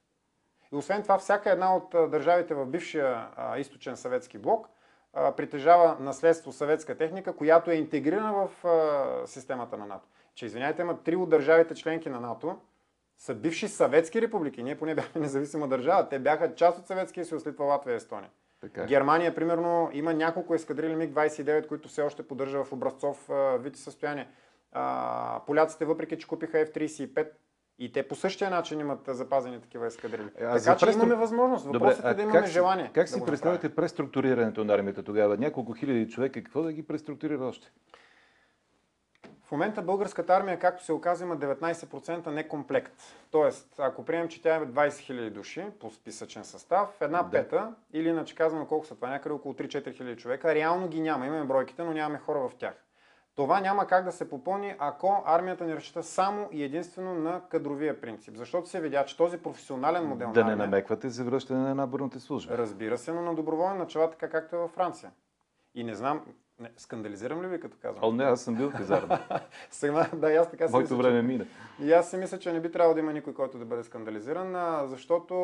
И 0.74 0.76
освен 0.76 1.04
това, 1.04 1.18
всяка 1.18 1.52
една 1.52 1.76
от 1.76 1.90
държавите 2.12 2.54
в 2.54 2.66
бившия 2.66 3.28
а, 3.36 3.58
източен 3.58 3.98
съветски 3.98 4.38
блок 4.38 4.68
а, 5.14 5.32
притежава 5.32 5.98
наследство 6.00 6.52
съветска 6.52 6.98
техника, 6.98 7.36
която 7.36 7.72
е 7.72 7.76
интегрирана 7.76 8.34
в 8.34 8.68
а, 8.68 9.28
системата 9.28 9.78
на 9.78 9.86
НАТО. 9.86 10.08
Че, 10.40 10.46
извиняйте, 10.46 10.82
ама 10.82 10.98
три 11.04 11.16
от 11.16 11.30
държавите 11.30 11.76
членки 11.76 12.10
на 12.10 12.20
НАТО 12.20 12.58
са 13.18 13.36
бивши 13.36 13.68
съветски 13.68 14.22
републики. 14.22 14.64
Ние 14.64 14.78
поне 14.78 14.96
бяхме 14.96 15.22
независима 15.22 15.68
държава. 15.68 16.10
Те 16.10 16.20
бяха 16.20 16.56
част 16.56 16.80
от 16.80 16.88
Съветския 16.88 17.26
съюз, 17.26 17.48
Литва, 17.48 17.66
Латвия 17.66 17.94
и 17.94 17.96
Естония. 17.96 18.30
Така. 18.62 18.84
е. 18.84 18.86
Германия, 18.86 19.36
примерно, 19.36 19.90
има 19.94 20.14
няколко 20.14 20.56
ескадрили 20.56 20.96
МиГ-29, 20.96 21.68
които 21.68 21.90
все 21.90 22.02
още 22.02 22.24
поддържа 22.24 22.64
в 22.64 22.74
образцов 22.74 23.30
вид 23.60 23.76
и 23.76 23.80
състояние. 23.80 24.28
А, 24.72 25.42
поляците, 25.48 25.86
въпреки 25.86 26.18
че 26.18 26.28
купиха 26.28 26.58
F-35, 26.58 27.28
и 27.80 27.92
те 27.92 28.08
по 28.08 28.16
същия 28.16 28.50
начин 28.50 28.80
имат 28.80 29.00
запазени 29.08 29.62
такива 29.62 29.88
ескадрили. 29.88 30.30
А 30.42 30.60
така 30.60 30.78
че 30.78 30.86
преструк- 30.86 30.94
имаме 30.94 31.16
възможност. 31.16 31.66
Въпросът 31.66 32.06
е 32.06 32.14
да 32.14 32.22
имаме 32.22 32.48
си, 32.48 32.54
желание. 32.54 32.92
Как 32.94 33.08
да 33.08 33.14
си 33.14 33.26
представяте 33.26 33.76
преструктурирането 33.76 34.64
на 34.64 34.74
армията 34.74 35.04
тогава? 35.04 35.38
Няколко 35.38 35.74
хиляди 35.74 36.10
човека, 36.10 36.44
какво 36.44 36.62
да 36.62 36.74
ги 36.74 36.84
преструктурира 36.84 37.46
още? 37.46 37.72
В 39.50 39.52
момента 39.52 39.82
българската 39.82 40.34
армия, 40.34 40.60
както 40.60 40.84
се 40.84 40.94
оказа, 40.94 41.24
има 41.24 41.38
19% 41.38 42.28
некомплект. 42.28 42.94
Тоест, 43.32 43.76
ако 43.78 44.06
приемем, 44.06 44.28
че 44.28 44.42
тя 44.42 44.56
е 44.56 44.60
20 44.60 44.90
000 44.90 45.30
души 45.30 45.66
по 45.80 45.92
списъчен 45.92 46.44
състав, 46.44 47.02
една 47.02 47.24
Да. 47.24 47.30
пета, 47.32 47.74
или 47.94 48.10
иначе 48.10 48.36
казваме 48.36 48.68
колко 48.68 48.86
са 48.86 48.96
това, 48.96 49.10
някъде 49.10 49.36
около 49.36 49.54
3-4 49.54 49.94
хиляди 49.94 50.22
човека, 50.22 50.56
реално 50.56 50.88
ги 50.88 51.02
няма. 51.02 51.26
Имаме 51.26 51.46
бройките, 51.46 51.84
но 51.84 51.92
нямаме 51.94 52.20
хора 52.20 52.40
в 52.50 52.56
тях. 52.56 52.74
Това 53.36 53.60
няма 53.62 53.88
как 53.88 54.06
да 54.06 54.12
се 54.12 54.30
попълни, 54.30 54.76
ако 54.80 55.24
армията 55.26 55.66
не 55.66 55.76
разчита 55.76 56.04
само 56.04 56.48
и 56.52 56.64
единствено 56.64 57.14
на 57.14 57.42
кадровия 57.50 58.02
принцип. 58.02 58.36
Защото 58.38 58.70
се 58.70 58.82
видя, 58.82 59.06
че 59.06 59.18
този 59.18 59.38
професионален 59.38 60.06
модел 60.06 60.32
Да 60.32 60.40
на 60.40 60.46
не 60.46 60.52
армия, 60.52 60.68
намеквате 60.68 61.10
за 61.10 61.24
връщане 61.24 61.60
на 61.60 61.76
наборната 61.76 62.20
служба. 62.20 62.58
разбира 62.58 62.98
се, 62.98 63.12
но 63.12 63.22
на 63.22 63.36
доброволни 63.36 63.78
начала, 63.78 64.12
така 64.12 64.30
както 64.30 64.56
е 64.56 64.60
във 64.60 64.72
Франция. 64.72 65.12
И 65.76 65.84
не 65.84 65.96
знам, 65.96 66.26
не, 66.60 66.72
скандализирам 66.78 67.42
ли 67.42 67.48
ви 67.48 67.60
като 67.60 67.78
казвам? 67.82 68.04
О, 68.04 68.12
не, 68.12 68.24
аз 68.24 68.42
съм 68.42 68.56
бил 68.56 68.72
казарма. 68.72 69.20
Сега, 69.72 70.08
да, 70.14 70.34
аз 70.34 70.52
така 70.52 70.68
си 70.68 70.72
Моето 70.72 70.94
мисля, 70.94 71.04
че- 71.04 71.10
време 71.10 71.22
мина. 71.22 71.46
И 71.82 71.94
аз 71.94 72.10
си 72.10 72.18
мисля, 72.18 72.40
че 72.40 72.54
не 72.54 72.60
би 72.60 72.72
трябвало 72.72 72.94
да 72.94 73.00
има 73.00 73.14
никой, 73.14 73.34
който 73.34 73.58
да 73.58 73.66
бъде 73.66 73.84
скандализиран, 73.84 74.56
защото 74.88 75.36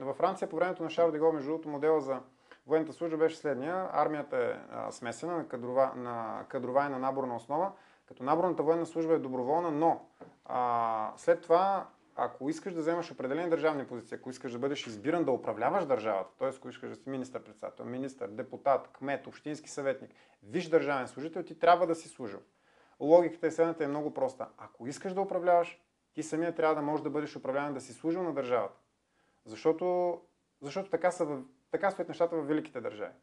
във 0.00 0.16
Франция 0.16 0.48
по 0.48 0.56
времето 0.56 0.82
на 0.82 0.90
Шарл 0.90 1.10
Дегол, 1.10 1.32
между 1.32 1.48
другото, 1.48 1.68
модела 1.68 2.00
за 2.00 2.20
военната 2.66 2.92
служба 2.92 3.16
беше 3.16 3.36
следния. 3.36 3.88
Армията 3.92 4.36
е 4.36 4.52
а, 4.72 4.92
смесена 4.92 5.36
на 5.36 5.48
кадрова, 5.48 5.92
на 5.96 6.42
кадрова 6.48 6.86
и 6.86 6.90
на 6.90 6.98
наборна 6.98 7.36
основа, 7.36 7.72
като 8.08 8.22
наборната 8.22 8.62
военна 8.62 8.86
служба 8.86 9.14
е 9.14 9.18
доброволна, 9.18 9.70
но 9.70 10.00
А, 10.44 11.10
след 11.16 11.40
това, 11.42 11.86
ако 12.16 12.48
искаш 12.48 12.74
да 12.74 12.80
вземаш 12.80 13.10
определени 13.10 13.50
държавни 13.50 13.86
позиции, 13.86 14.16
ако 14.20 14.30
искаш 14.30 14.52
да 14.52 14.58
бъдеш 14.58 14.86
избиран 14.86 15.24
да 15.24 15.32
управляваш 15.32 15.86
държавата, 15.86 16.30
т.е. 16.38 16.48
ако 16.48 16.68
искаш 16.68 16.90
да 16.90 16.96
си 16.96 17.10
министър-председател, 17.10 17.84
министър, 17.84 18.28
депутат, 18.28 18.88
кмет, 18.92 19.26
общински 19.26 19.70
съветник, 19.70 20.10
виж 20.42 20.68
държавен 20.68 21.08
служител, 21.08 21.42
ти 21.42 21.58
трябва 21.58 21.86
да 21.86 21.94
си 21.94 22.08
служил. 22.08 22.40
Логиката 23.00 23.46
е 23.46 23.50
следната 23.50 23.84
е 23.84 23.88
много 23.88 24.14
проста. 24.14 24.48
Ако 24.58 24.86
искаш 24.86 25.14
да 25.14 25.20
управляваш, 25.20 25.80
ти 26.14 26.22
самия 26.22 26.54
трябва 26.54 26.74
да 26.74 26.82
можеш 26.82 27.02
да 27.02 27.10
бъдеш 27.10 27.36
управляван, 27.36 27.74
да 27.74 27.80
си 27.80 27.92
служил 27.92 28.22
на 28.22 28.34
държавата. 28.34 28.80
Защото, 29.44 30.20
защото 30.60 30.90
така, 30.90 31.10
са, 31.10 31.42
така 31.70 31.90
стоят 31.90 32.08
нещата 32.08 32.36
в 32.36 32.46
великите 32.46 32.80
държави. 32.80 33.14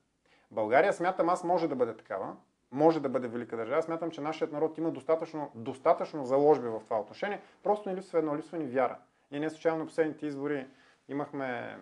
България, 0.52 0.94
смятам 0.94 1.30
аз, 1.30 1.44
може 1.44 1.68
да 1.68 1.76
бъде 1.76 1.98
такава, 1.98 2.36
може 2.72 3.00
да 3.00 3.10
бъде 3.10 3.28
велика 3.28 3.58
държава. 3.58 3.84
Смятам, 3.84 4.12
че 4.12 4.22
нашият 4.22 4.52
народ 4.52 4.78
има 4.78 4.92
достатъчно, 4.92 5.52
достатъчно 5.56 6.26
заложби 6.26 6.68
в 6.68 6.82
това 6.84 7.00
отношение. 7.00 7.42
Просто 7.64 7.90
ни 7.90 7.96
липсва 7.96 8.20
едно, 8.20 8.38
липсва 8.38 8.58
ни 8.58 8.66
вяра. 8.66 8.98
И 9.32 9.40
не 9.40 9.50
случайно 9.50 9.86
последните 9.86 10.26
избори 10.26 10.68
имахме 11.10 11.78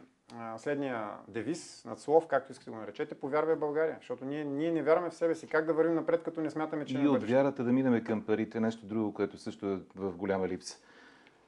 следния 0.57 1.09
девиз, 1.27 1.85
надслов, 1.85 2.27
както 2.27 2.51
искате 2.51 2.69
да 2.69 2.75
го 2.75 2.81
наречете, 2.81 3.15
повярвай 3.15 3.55
България. 3.55 3.95
Защото 3.99 4.25
ние, 4.25 4.43
ние 4.43 4.71
не 4.71 4.83
вярваме 4.83 5.09
в 5.09 5.13
себе 5.13 5.35
си. 5.35 5.47
Как 5.47 5.65
да 5.65 5.73
вървим 5.73 5.95
напред, 5.95 6.23
като 6.23 6.41
не 6.41 6.49
смятаме, 6.49 6.85
че 6.85 6.95
И 6.95 6.97
не 6.97 7.07
от 7.07 7.13
бъдеще? 7.13 7.35
вярата 7.35 7.63
да 7.63 7.71
минеме 7.71 8.03
към 8.03 8.21
парите, 8.21 8.59
нещо 8.59 8.85
друго, 8.85 9.13
което 9.13 9.37
също 9.37 9.67
е 9.67 9.79
в 9.95 10.17
голяма 10.17 10.47
липса. 10.47 10.77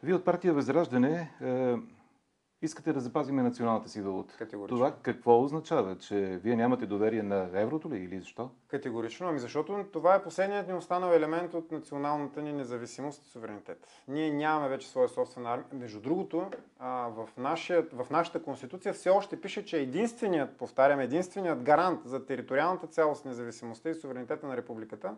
Вие 0.03 0.13
от 0.13 0.25
партия 0.25 0.53
Възраждане 0.53 1.31
е, 1.41 1.75
искате 2.61 2.93
да 2.93 2.99
запазиме 2.99 3.43
националната 3.43 3.89
си 3.89 4.01
валута. 4.01 4.35
Категорично. 4.37 4.77
Това 4.77 4.93
какво 5.01 5.43
означава? 5.43 5.97
Че 5.97 6.39
вие 6.43 6.55
нямате 6.55 6.85
доверие 6.85 7.23
на 7.23 7.49
еврото 7.53 7.91
ли 7.91 7.97
или 7.97 8.19
защо? 8.19 8.49
Категорично, 8.67 9.27
ами 9.27 9.39
защото 9.39 9.85
това 9.93 10.15
е 10.15 10.23
последният 10.23 10.67
ни 10.67 10.73
останал 10.73 11.13
елемент 11.13 11.53
от 11.53 11.71
националната 11.71 12.41
ни 12.41 12.53
независимост 12.53 13.25
и 13.25 13.29
суверенитет. 13.29 13.87
Ние 14.07 14.31
нямаме 14.31 14.69
вече 14.69 14.89
своя 14.89 15.09
собствена 15.09 15.49
армия. 15.49 15.67
Между 15.73 15.99
другото, 15.99 16.45
в, 16.79 17.29
нашия, 17.37 17.85
в 17.93 18.07
нашата 18.09 18.43
конституция 18.43 18.93
все 18.93 19.09
още 19.09 19.41
пише, 19.41 19.65
че 19.65 19.77
единственият, 19.77 20.57
повтарям, 20.57 20.99
единственият 20.99 21.63
гарант 21.63 21.99
за 22.05 22.25
териториалната 22.25 22.87
цялост, 22.87 23.25
независимостта 23.25 23.89
и 23.89 23.95
суверенитета 23.95 24.47
на 24.47 24.57
републиката 24.57 25.15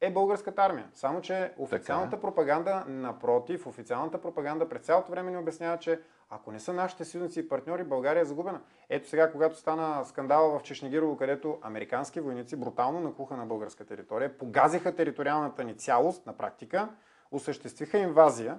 е 0.00 0.10
българската 0.10 0.62
армия. 0.62 0.88
Само, 0.94 1.20
че 1.20 1.52
официалната 1.58 2.20
пропаганда, 2.20 2.84
напротив, 2.88 3.66
официалната 3.66 4.20
пропаганда 4.20 4.68
през 4.68 4.82
цялото 4.82 5.10
време 5.10 5.30
ни 5.30 5.36
обяснява, 5.36 5.78
че 5.78 6.00
ако 6.30 6.52
не 6.52 6.60
са 6.60 6.72
нашите 6.72 7.04
съюзници 7.04 7.40
и 7.40 7.48
партньори, 7.48 7.84
България 7.84 8.20
е 8.20 8.24
загубена. 8.24 8.60
Ето 8.88 9.08
сега, 9.08 9.32
когато 9.32 9.56
стана 9.56 10.04
скандала 10.04 10.58
в 10.58 10.62
Чешнегирово, 10.62 11.16
където 11.16 11.58
американски 11.62 12.20
войници 12.20 12.56
брутално 12.56 13.00
накуха 13.00 13.36
на 13.36 13.46
българска 13.46 13.84
територия, 13.84 14.38
погазиха 14.38 14.94
териториалната 14.94 15.64
ни 15.64 15.74
цялост 15.76 16.26
на 16.26 16.32
практика, 16.32 16.88
осъществиха 17.30 17.98
инвазия, 17.98 18.58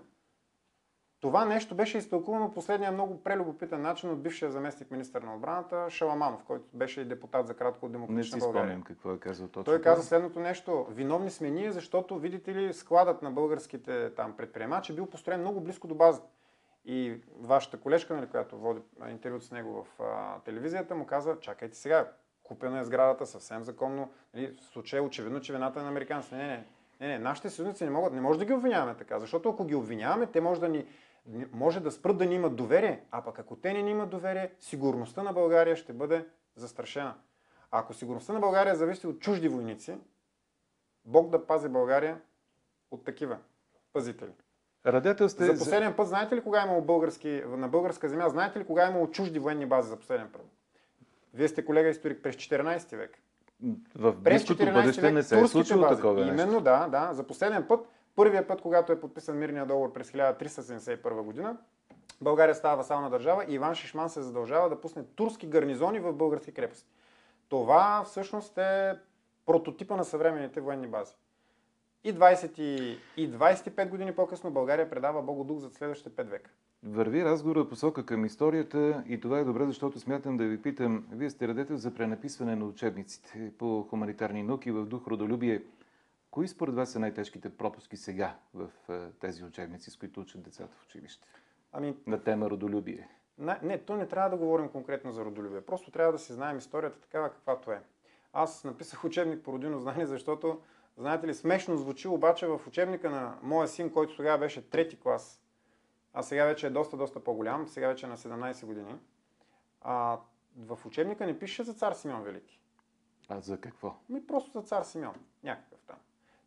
това 1.20 1.46
нещо 1.46 1.76
беше 1.76 1.98
изтълкувано 1.98 2.52
последния 2.52 2.92
много 2.92 3.24
прелюбопитен 3.24 3.82
начин 3.82 4.10
от 4.10 4.22
бившия 4.22 4.52
заместник 4.52 4.92
министър 4.92 5.22
на 5.22 5.36
отбраната 5.36 5.90
Шаламанов, 5.90 6.44
който 6.44 6.66
беше 6.74 7.02
и 7.02 7.06
депутат 7.06 7.48
за 7.48 7.54
кратко 7.54 7.86
от 7.86 7.92
Не 7.92 7.98
Демократична 7.98 8.38
си 8.38 8.40
България. 8.40 8.68
спомням 8.68 8.84
какво 8.84 9.14
е 9.14 9.20
казал 9.20 9.48
точно. 9.48 9.64
Той 9.64 9.82
каза 9.82 10.04
следното 10.04 10.40
нещо. 10.40 10.88
Виновни 10.90 11.30
сме 11.30 11.50
ние, 11.50 11.72
защото, 11.72 12.20
видите 12.20 12.56
ли, 12.56 12.74
складът 12.74 13.22
на 13.22 13.32
българските 13.32 14.14
там 14.16 14.38
предприемачи 14.38 14.94
бил 14.94 15.06
построен 15.06 15.40
много 15.40 15.62
близко 15.62 15.88
до 15.88 15.96
базата. 15.96 16.28
И 16.86 17.22
вашата 17.40 17.78
колежка, 17.78 18.16
нали, 18.16 18.28
която 18.28 18.58
води 18.58 18.82
интервю 19.10 19.42
с 19.42 19.52
него 19.52 19.84
в 19.84 20.04
а, 20.04 20.40
телевизията, 20.40 20.96
му 20.96 21.06
каза, 21.06 21.38
чакайте 21.40 21.78
сега, 21.78 22.12
купена 22.44 22.80
е 22.80 22.84
сградата 22.84 23.26
съвсем 23.26 23.64
законно. 23.64 24.10
Нали, 24.34 24.56
в 24.62 24.66
случая 24.66 25.04
очевидно, 25.04 25.42
че 25.42 25.54
вината 25.54 25.80
е 25.80 25.84
на 25.84 25.90
американците. 25.90 26.36
Не, 26.36 26.48
не, 26.48 26.66
не, 27.00 27.08
не, 27.08 27.20
нашите 27.20 27.50
съюзници 27.50 27.84
не 27.84 27.90
могат, 27.90 28.14
не 28.14 28.22
може 28.22 28.40
да 28.40 28.46
ги 28.46 28.54
обвиняваме 28.54 28.96
така, 28.98 29.20
защото 29.20 29.50
ако 29.50 29.66
ги 29.66 29.76
обвиняваме, 29.76 30.28
те 30.28 30.42
може 30.42 30.60
да 30.60 30.70
ни 30.70 30.86
може 31.52 31.80
да 31.80 31.92
спрат 31.92 32.18
да 32.18 32.26
ни 32.26 32.36
имат 32.36 32.56
доверие, 32.56 33.04
а 33.12 33.22
пък 33.22 33.40
ако 33.40 33.56
те 33.56 33.74
не 33.74 33.82
ни 33.82 33.92
имат 33.92 34.10
доверие, 34.10 34.52
сигурността 34.60 35.24
на 35.24 35.34
България 35.34 35.76
ще 35.76 35.94
бъде 35.94 36.26
застрашена. 36.56 37.16
А 37.72 37.80
ако 37.80 37.94
сигурността 37.94 38.34
на 38.34 38.40
България 38.40 38.76
зависи 38.76 39.08
от 39.08 39.20
чужди 39.20 39.48
войници, 39.48 39.98
Бог 41.06 41.30
да 41.30 41.48
пази 41.48 41.70
България 41.70 42.22
от 42.92 43.06
такива 43.06 43.38
пазители. 43.94 44.32
Радетел 44.86 45.30
сте 45.30 45.46
За 45.46 45.54
последен 45.54 45.96
път, 45.96 46.08
знаете 46.08 46.36
ли 46.36 46.42
кога 46.42 46.62
е 46.62 46.66
имало 46.66 46.82
български, 46.82 47.44
на 47.48 47.68
българска 47.68 48.10
земя, 48.10 48.30
знаете 48.30 48.60
ли 48.60 48.66
кога 48.66 48.86
е 48.86 48.90
имало 48.90 49.12
чужди 49.12 49.40
военни 49.40 49.66
бази 49.66 49.90
за 49.90 49.98
последен 49.98 50.32
път? 50.32 50.42
Вие 51.34 51.48
сте 51.48 51.66
колега 51.66 51.90
историк 51.90 52.24
през 52.24 52.36
14 52.36 52.98
век. 52.98 53.18
В 53.96 54.14
близкото 54.14 54.64
14 54.64 54.74
бъдеще 54.74 55.12
не 55.12 55.24
се 55.24 55.36
е 55.36 55.40
турските 55.40 55.52
случило 55.52 55.82
бази. 55.82 55.96
такова 55.96 56.26
нещо. 56.26 56.34
Именно, 56.34 56.62
да, 56.62 56.88
да. 56.88 57.14
За 57.14 57.24
последен 57.24 57.68
път, 57.68 57.86
първият 58.16 58.48
път, 58.48 58.62
когато 58.62 58.92
е 58.92 59.00
подписан 59.00 59.38
мирния 59.38 59.66
договор 59.66 59.94
през 59.94 60.12
1371 60.12 61.22
година, 61.22 61.58
България 62.22 62.56
става 62.56 62.78
васална 62.78 63.10
държава 63.10 63.46
и 63.46 63.54
Иван 63.54 63.76
Шишман 63.76 64.10
се 64.10 64.22
задължава 64.22 64.70
да 64.70 64.82
пусне 64.82 65.04
турски 65.06 65.48
гарнизони 65.48 66.00
в 66.00 66.14
български 66.14 66.52
крепости. 66.52 66.90
Това 67.50 68.04
всъщност 68.06 68.58
е 68.58 68.94
прототипа 69.46 69.96
на 69.96 70.06
съвременните 70.06 70.62
военни 70.62 70.88
бази. 70.88 71.14
И, 72.04 72.14
20, 72.14 72.60
и- 72.60 72.98
и 73.18 73.32
25 73.32 73.90
години 73.90 74.12
по-късно 74.12 74.52
България 74.52 74.90
предава 74.90 75.22
Богодух 75.22 75.60
за 75.60 75.70
следващите 75.70 76.10
5 76.10 76.30
века. 76.30 76.52
Върви 76.84 77.26
разговора 77.26 77.70
посока 77.70 78.06
към 78.06 78.26
историята 78.26 79.04
и 79.08 79.20
това 79.20 79.40
е 79.40 79.44
добре, 79.44 79.66
защото 79.66 80.00
смятам 80.00 80.38
да 80.38 80.46
ви 80.46 80.62
питам. 80.62 81.08
Вие 81.12 81.30
сте 81.30 81.48
радетел 81.48 81.78
за 81.78 81.94
пренаписване 81.94 82.56
на 82.56 82.66
учебниците 82.66 83.52
по 83.58 83.84
хуманитарни 83.90 84.44
науки 84.44 84.72
в 84.72 84.86
дух 84.86 85.08
родолюбие. 85.08 85.64
Кои 86.32 86.48
според 86.48 86.76
вас 86.76 86.92
са 86.92 87.00
най-тежките 87.00 87.50
пропуски 87.50 87.98
сега 87.98 88.36
в 88.54 88.70
е, 88.90 89.12
тези 89.20 89.44
учебници, 89.44 89.92
с 89.92 89.98
които 89.98 90.20
учат 90.20 90.42
децата 90.42 90.76
в 90.76 90.84
училище? 90.86 91.28
Ами, 91.72 91.96
На 92.08 92.24
тема 92.24 92.50
родолюбие. 92.50 93.10
Не, 93.38 93.60
не, 93.64 93.78
то 93.78 93.96
не 93.96 94.08
трябва 94.08 94.30
да 94.30 94.38
говорим 94.38 94.70
конкретно 94.70 95.12
за 95.12 95.26
родолюбие. 95.26 95.62
Просто 95.62 95.92
трябва 95.92 96.12
да 96.12 96.20
си 96.20 96.34
знаем 96.34 96.58
историята 96.58 97.00
такава 97.00 97.30
каквато 97.30 97.72
е. 97.72 97.82
Аз 98.34 98.64
написах 98.64 99.06
учебник 99.06 99.44
по 99.44 99.54
родино 99.54 99.80
знание, 99.80 100.06
защото, 100.06 100.62
знаете 100.98 101.28
ли, 101.28 101.34
смешно 101.34 101.78
звучи, 101.78 102.08
обаче 102.08 102.48
в 102.48 102.62
учебника 102.68 103.10
на 103.10 103.36
моя 103.44 103.68
син, 103.68 103.92
който 103.92 104.16
тогава 104.16 104.38
беше 104.38 104.70
трети 104.70 105.00
клас, 105.00 105.42
а 106.14 106.24
сега 106.24 106.46
вече 106.46 106.68
е 106.68 106.70
доста, 106.70 106.98
доста 106.98 107.24
по-голям, 107.24 107.68
сега 107.68 107.88
вече 107.88 108.06
е 108.06 108.10
на 108.10 108.18
17 108.18 108.66
години, 108.66 108.96
а, 109.82 110.20
в 110.58 110.80
учебника 110.86 111.26
не 111.26 111.40
пише 111.40 111.64
за 111.64 111.74
цар 111.74 111.94
Симеон 111.94 112.24
Велики. 112.24 112.60
А 113.30 113.40
за 113.40 113.58
какво? 113.58 113.96
Ми 114.10 114.28
просто 114.28 114.52
за 114.52 114.62
цар 114.62 114.84
Симеон. 114.84 115.16
Някакъв 115.44 115.80
там. 115.88 115.98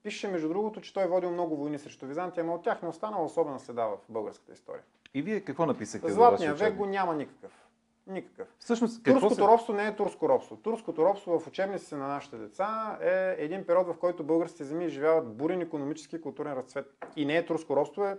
Пише, 0.03 0.29
между 0.29 0.49
другото, 0.49 0.81
че 0.81 0.95
той 0.95 1.05
е 1.05 1.09
водил 1.09 1.31
много 1.31 1.57
войни 1.57 1.79
срещу 1.79 2.07
Византия, 2.07 2.45
но 2.45 2.55
от 2.55 2.63
тях 2.63 2.83
не 2.83 2.89
останала 2.89 3.25
особена 3.25 3.61
следа 3.61 3.87
в 3.87 3.99
българската 4.09 4.53
история. 4.53 4.83
И 5.15 5.23
вие 5.23 5.41
какво 5.41 5.67
написахте 5.67 6.09
за 6.09 6.15
Златния 6.15 6.55
век 6.55 6.77
го 6.77 6.87
няма 6.87 7.15
никакъв. 7.15 7.69
Никакъв. 8.07 8.49
Всъщност, 8.59 9.05
Турското 9.05 9.35
се... 9.35 9.41
робство 9.41 9.73
не 9.73 9.87
е 9.87 9.97
турско 9.97 10.29
робство. 10.29 10.57
Турското 10.57 11.05
робство 11.05 11.41
в 11.41 11.47
учебниците 11.47 11.97
на 11.97 12.09
нашите 12.09 12.37
деца 12.37 12.99
е 13.03 13.35
един 13.39 13.67
период, 13.67 13.87
в 13.87 13.99
който 13.99 14.25
българските 14.25 14.65
земи 14.65 14.85
изживяват 14.85 15.37
бурен 15.37 15.61
економически 15.61 16.17
и 16.17 16.21
културен 16.21 16.53
разцвет. 16.53 17.07
И 17.17 17.25
не 17.27 17.37
е 17.37 17.47
турско 17.47 17.77
робство, 17.77 18.05
е 18.05 18.19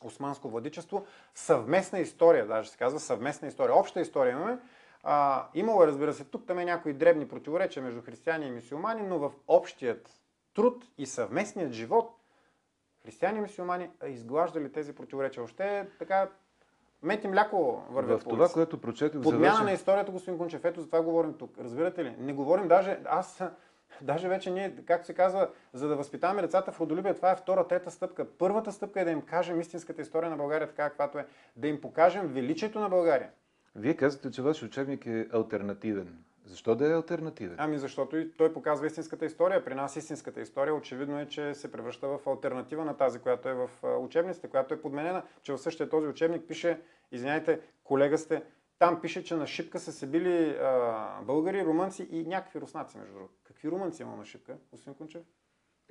османско 0.00 0.48
владичество. 0.48 1.06
Съвместна 1.34 1.98
история, 1.98 2.46
даже 2.46 2.70
се 2.70 2.78
казва 2.78 3.00
съвместна 3.00 3.48
история. 3.48 3.76
Обща 3.76 4.00
история 4.00 4.32
имаме. 4.32 4.58
А, 5.02 5.46
имало 5.54 5.82
е, 5.82 5.86
разбира 5.86 6.12
се, 6.12 6.24
тук 6.24 6.46
там 6.46 6.58
е 6.58 6.64
някои 6.64 6.92
дребни 6.92 7.28
противоречия 7.28 7.82
между 7.82 8.02
християни 8.02 8.46
и 8.46 8.50
мусулмани, 8.50 9.02
но 9.02 9.18
в 9.18 9.32
общият 9.48 10.10
труд 10.54 10.84
и 10.98 11.06
съвместният 11.06 11.72
живот 11.72 12.16
християни 13.02 13.38
и 13.38 13.40
мусулмани 13.40 13.90
изглаждали 14.06 14.72
тези 14.72 14.92
противоречия. 14.92 15.42
Още 15.42 15.86
така 15.98 16.28
мет 17.02 17.24
и 17.24 17.28
мляко 17.28 17.82
вървят 17.90 18.22
В 18.22 18.28
това, 18.28 18.48
което 18.48 18.80
прочетох 18.80 19.22
Подмяна 19.22 19.50
вашия... 19.50 19.64
на 19.64 19.72
историята, 19.72 20.12
господин 20.12 20.38
Кунчев. 20.38 20.64
Ето 20.64 20.80
за 20.80 20.86
това 20.86 21.02
говорим 21.02 21.34
тук. 21.34 21.58
Разбирате 21.58 22.04
ли? 22.04 22.16
Не 22.18 22.32
говорим 22.32 22.68
даже... 22.68 22.98
Аз... 23.04 23.42
Даже 24.02 24.28
вече 24.28 24.50
ние, 24.50 24.76
както 24.86 25.06
се 25.06 25.14
казва, 25.14 25.48
за 25.72 25.88
да 25.88 25.96
възпитаваме 25.96 26.42
децата 26.42 26.72
в 26.72 26.80
родолюбие, 26.80 27.14
това 27.14 27.30
е 27.30 27.36
втора, 27.36 27.68
трета 27.68 27.90
стъпка. 27.90 28.26
Първата 28.38 28.72
стъпка 28.72 29.00
е 29.00 29.04
да 29.04 29.10
им 29.10 29.22
кажем 29.22 29.60
истинската 29.60 30.02
история 30.02 30.30
на 30.30 30.36
България, 30.36 30.68
така 30.68 30.88
каквато 30.88 31.18
е. 31.18 31.26
Да 31.56 31.68
им 31.68 31.80
покажем 31.80 32.28
величието 32.28 32.80
на 32.80 32.88
България. 32.88 33.30
Вие 33.76 33.94
казвате, 33.94 34.30
че 34.30 34.42
вашия 34.42 34.66
учебник 34.66 35.06
е 35.06 35.28
альтернативен. 35.32 36.24
Защо 36.44 36.74
да 36.74 36.90
е 36.90 36.94
альтернативен? 36.94 37.56
Ами 37.58 37.78
защото 37.78 38.16
и 38.16 38.32
той 38.32 38.52
показва 38.52 38.86
истинската 38.86 39.24
история. 39.24 39.64
При 39.64 39.74
нас 39.74 39.96
истинската 39.96 40.40
история 40.40 40.74
очевидно 40.74 41.20
е, 41.20 41.26
че 41.26 41.54
се 41.54 41.72
превръща 41.72 42.08
в 42.08 42.18
альтернатива 42.26 42.84
на 42.84 42.96
тази, 42.96 43.18
която 43.18 43.48
е 43.48 43.54
в 43.54 43.70
учебниците, 43.98 44.48
която 44.48 44.74
е 44.74 44.80
подменена. 44.80 45.22
Че 45.42 45.52
в 45.52 45.58
същия 45.58 45.88
този 45.88 46.06
учебник 46.06 46.48
пише, 46.48 46.80
извиняйте, 47.12 47.60
колега 47.84 48.18
сте, 48.18 48.42
там 48.80 49.00
пише, 49.00 49.24
че 49.24 49.34
на 49.34 49.46
шипка 49.46 49.78
са 49.78 49.92
се 49.92 50.06
били 50.06 50.50
а, 50.50 51.22
българи, 51.22 51.64
румънци 51.64 52.08
и 52.10 52.26
някакви 52.26 52.60
руснаци, 52.60 52.98
между 52.98 53.14
другото. 53.14 53.34
Какви 53.44 53.70
румънци 53.70 54.02
има 54.02 54.16
на 54.16 54.24
шипка, 54.24 54.56
господин 54.70 54.94
Кунчев? 54.94 55.22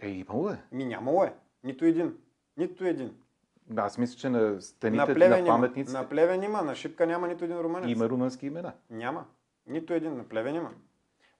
Е, 0.02 0.10
имало 0.10 0.50
е. 0.50 0.64
Ми 0.72 0.86
нямало 0.86 1.24
е. 1.24 1.34
Нито 1.64 1.86
един. 1.86 2.18
Нито 2.58 2.86
един. 2.86 3.16
Аз 3.78 3.98
мисля, 3.98 4.18
че 4.20 4.30
на 4.30 4.62
стените 4.62 5.02
на 5.02 5.08
на, 5.08 5.14
плевен, 5.14 5.40
има. 5.40 5.48
паметниците 5.48 5.98
на 5.98 6.10
плевен 6.10 6.44
има, 6.44 6.62
на 6.62 6.76
шипка 6.76 7.08
няма 7.08 7.28
нито 7.28 7.44
един 7.44 7.60
румънец. 7.60 7.90
има 7.90 8.10
румънски 8.10 8.46
имена. 8.46 8.74
Няма. 8.90 9.26
Нито 9.68 9.94
един 9.94 10.18
на 10.18 10.24
плевен 10.24 10.56
има. 10.56 10.72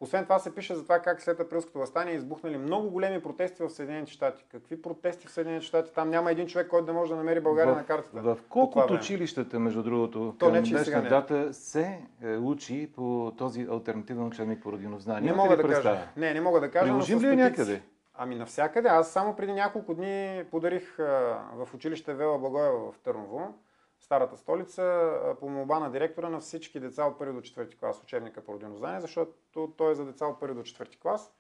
Освен 0.02 0.24
това 0.24 0.40
се 0.40 0.56
пише 0.56 0.76
за 0.76 0.84
това 0.84 1.00
как 1.00 1.22
след 1.22 1.40
априлското 1.40 1.80
възстание 1.80 2.14
избухнали 2.14 2.58
много 2.58 2.90
големи 2.90 3.22
протести 3.22 3.64
в 3.64 3.70
Съединените 3.70 4.12
щати. 4.12 4.46
Какви 4.52 4.82
протести 4.82 5.28
в 5.28 5.32
Съединените 5.32 5.66
щати? 5.66 5.94
Там 5.94 6.10
няма 6.10 6.32
един 6.32 6.48
човек, 6.48 6.68
който 6.68 6.86
да 6.86 6.94
може 6.94 7.12
да 7.12 7.18
намери 7.18 7.40
България 7.40 7.74
в, 7.74 7.78
на 7.78 7.86
картата. 7.86 8.22
В 8.22 8.38
колко 8.50 8.80
от 8.80 8.92
училищата, 8.92 9.60
между 9.60 9.84
другото, 9.84 10.36
То 10.40 10.46
към 10.46 10.54
не, 10.54 10.62
днешна 10.62 11.02
дата 11.02 11.54
се 11.54 12.00
е, 12.24 12.38
учи 12.38 12.92
по 12.96 13.34
този 13.38 13.68
альтернативен 13.72 14.28
учебник 14.28 14.64
по 14.64 14.72
родинознание? 14.72 15.32
Не 15.32 15.38
мога 15.38 15.58
да 15.58 15.64
кажа. 15.64 16.08
Не, 16.18 16.34
не 16.34 16.42
мога 16.42 16.60
да 16.60 16.72
кажа. 16.72 16.86
Приложим 16.86 17.20
ли 17.20 17.28
е 17.28 17.36
някъде? 17.36 17.82
Ами 18.14 18.36
навсякъде. 18.36 18.90
Аз 18.90 19.12
само 19.12 19.36
преди 19.36 19.54
няколко 19.54 19.94
дни 19.94 20.44
подарих 20.52 21.00
а, 21.00 21.40
в 21.56 21.74
училище 21.74 22.14
Вела 22.14 22.38
Благоева 22.38 22.92
в 22.92 23.00
Търново, 23.00 23.54
старата 24.00 24.38
столица, 24.38 25.12
по 25.40 25.50
молба 25.50 25.80
на 25.80 25.92
директора 25.92 26.30
на 26.30 26.40
всички 26.40 26.80
деца 26.80 27.06
от 27.06 27.18
първи 27.18 27.34
до 27.34 27.42
четвърти 27.42 27.78
клас 27.78 28.02
учебника 28.04 28.42
по 28.42 28.54
родинознание, 28.54 29.02
защото 29.02 29.74
той 29.78 29.92
е 29.92 29.96
за 29.96 30.06
деца 30.06 30.26
от 30.26 30.40
първи 30.40 30.56
до 30.56 30.64
четвърти 30.64 31.00
клас. 31.00 31.34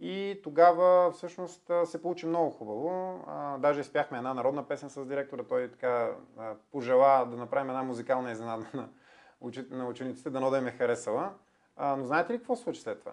И 0.00 0.40
тогава 0.42 1.10
всъщност 1.10 1.70
се 1.84 2.02
получи 2.02 2.26
много 2.26 2.50
хубаво. 2.50 3.20
А, 3.26 3.58
даже 3.58 3.80
изпяхме 3.80 4.18
една 4.18 4.34
народна 4.34 4.68
песен 4.68 4.90
с 4.90 5.06
директора. 5.06 5.42
Той 5.42 5.70
така 5.70 6.16
пожела 6.72 7.26
да 7.26 7.36
направим 7.36 7.70
една 7.70 7.82
музикална 7.82 8.32
изненада 8.32 8.66
на, 8.74 8.88
учи- 9.40 9.70
на 9.70 9.88
учениците, 9.88 10.30
дано 10.30 10.50
да 10.50 10.58
им 10.58 10.66
е 10.66 10.70
харесала. 10.70 11.34
Но 11.78 12.04
знаете 12.04 12.32
ли 12.32 12.38
какво 12.38 12.56
случи 12.56 12.80
след 12.80 13.00
това? 13.00 13.12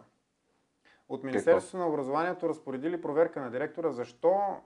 От 1.09 1.23
Министерството 1.23 1.77
на 1.77 1.87
образованието 1.87 2.49
разпоредили 2.49 3.01
проверка 3.01 3.41
на 3.41 3.51
директора 3.51 3.91
защо, 3.91 4.57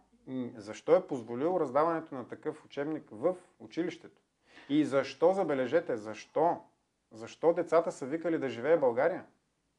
защо 0.55 0.95
е 0.95 1.07
позволил 1.07 1.57
раздаването 1.59 2.15
на 2.15 2.27
такъв 2.27 2.65
учебник 2.65 3.03
в 3.11 3.35
училището. 3.59 4.21
И 4.69 4.85
защо, 4.85 5.33
забележете, 5.33 5.97
защо? 5.97 6.61
Защо 7.11 7.53
децата 7.53 7.91
са 7.91 8.05
викали 8.05 8.37
да 8.37 8.49
живее 8.49 8.77
България? 8.77 9.25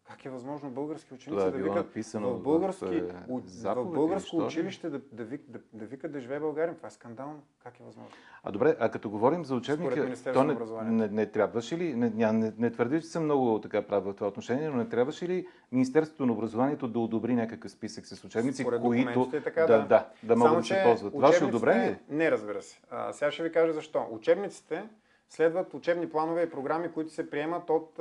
Как 0.09 0.25
е 0.25 0.31
възможно 0.31 0.71
български 0.71 1.15
ученици 1.15 1.31
Това 1.31 1.43
е 1.43 1.51
да 1.51 1.59
било 1.59 1.69
викат 1.69 1.87
написано 1.87 2.31
в, 2.31 2.41
български, 2.41 2.85
в, 2.85 2.91
е, 2.91 3.15
у- 3.29 3.41
заповед 3.41 3.87
в 3.87 3.95
българско 3.95 4.37
училище 4.37 4.89
да, 4.91 5.01
да, 5.13 5.25
вик, 5.25 5.43
да, 5.49 5.59
да 5.73 5.85
викат 5.85 6.13
да 6.13 6.21
живее 6.21 6.41
България? 6.41 6.75
Това 6.75 6.87
е 6.87 6.91
скандално. 6.91 7.43
Как 7.65 7.81
е 7.81 7.83
възможно? 7.83 8.11
А 8.43 8.53
добре, 8.53 8.77
а 8.81 8.89
като 8.89 9.11
говорим 9.11 9.45
за 9.45 9.55
учебника, 9.55 10.13
то 10.25 10.45
не, 10.45 10.57
не, 10.85 11.09
не 11.09 11.27
трябваше 11.27 11.79
ли, 11.79 11.95
не, 11.95 12.13
ня- 12.13 12.31
не, 12.31 12.53
не 12.59 12.71
твърдя, 12.71 13.01
че 13.01 13.07
съм 13.07 13.25
много 13.25 13.61
така 13.61 13.83
прав 13.83 14.05
в 14.05 14.15
това 14.15 14.29
отношение, 14.29 14.69
но 14.69 14.77
не 14.77 14.89
трябваше 14.89 15.29
ли 15.29 15.47
Министерството 15.73 16.27
на 16.27 16.33
образованието 16.33 16.89
да 16.89 16.99
одобри 16.99 17.35
някакъв 17.35 17.71
списък 17.71 18.07
с 18.07 18.25
учебници, 18.25 18.63
Според 18.63 18.81
които 18.81 19.31
е 19.33 19.41
така, 19.41 19.61
да, 19.61 19.79
да. 19.79 19.85
да, 19.85 20.07
да 20.25 20.37
могат 20.37 20.59
да 20.59 20.65
се 20.65 20.83
ползват. 20.85 21.15
Учебниците- 21.15 21.45
одобрение? 21.45 21.99
Не, 22.09 22.31
разбира 22.31 22.63
се. 22.63 22.81
А, 22.91 23.13
сега 23.13 23.31
ще 23.31 23.43
ви 23.43 23.53
кажа 23.53 23.73
защо. 23.73 24.07
Учебниците 24.11 24.85
следват 25.29 25.75
учебни 25.75 26.11
планове 26.11 26.43
и 26.43 26.51
програми, 26.51 26.93
които 26.93 27.11
се 27.11 27.31
приемат 27.31 27.71
от, 27.71 27.99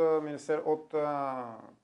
от 0.65 0.93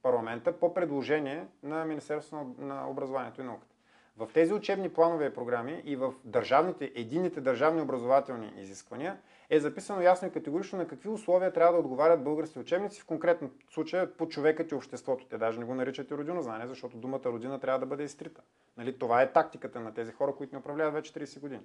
парламента 0.04 0.60
по 0.60 0.74
предложение 0.74 1.48
на 1.64 1.86
Министерството 1.86 2.56
на, 2.58 2.90
образованието 2.90 3.42
и 3.42 3.44
науката. 3.44 3.76
В 4.18 4.30
тези 4.34 4.54
учебни 4.54 4.90
планове 4.90 5.26
и 5.26 5.34
програми 5.34 5.82
и 5.86 5.96
в 5.96 6.14
държавните, 6.24 6.92
единните 6.96 7.42
държавни 7.42 7.82
образователни 7.82 8.54
изисквания 8.58 9.18
е 9.50 9.60
записано 9.60 10.02
ясно 10.02 10.28
и 10.28 10.32
категорично 10.32 10.78
на 10.78 10.88
какви 10.88 11.10
условия 11.10 11.54
трябва 11.54 11.74
да 11.74 11.80
отговарят 11.80 12.24
български 12.24 12.60
учебници, 12.60 13.02
в 13.02 13.06
конкретно 13.06 13.50
случая 13.70 14.18
по 14.18 14.28
човекът 14.28 14.72
и 14.72 14.76
обществото. 14.76 15.26
Те 15.26 15.38
даже 15.38 15.60
не 15.60 15.66
го 15.66 15.76
наричат 15.76 16.12
и 16.12 16.16
родинознание, 16.16 16.68
защото 16.68 16.98
думата 16.98 17.22
родина 17.26 17.60
трябва 17.60 17.80
да 17.80 17.86
бъде 17.86 18.04
изтрита. 18.04 18.42
Нали? 18.78 19.00
Това 19.00 19.22
е 19.22 19.32
тактиката 19.32 19.80
на 19.80 19.94
тези 19.94 20.12
хора, 20.12 20.36
които 20.36 20.56
ни 20.56 20.60
управляват 20.60 20.94
вече 20.94 21.14
30 21.14 21.40
години. 21.40 21.64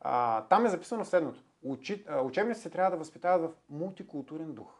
А, 0.00 0.42
там 0.42 0.66
е 0.66 0.68
записано 0.68 1.04
следното. 1.04 1.40
Учи, 1.62 2.04
учебниците 2.22 2.70
трябва 2.70 2.90
да 2.90 2.96
възпитават 2.96 3.50
в 3.50 3.54
мултикултурен 3.70 4.52
дух, 4.52 4.72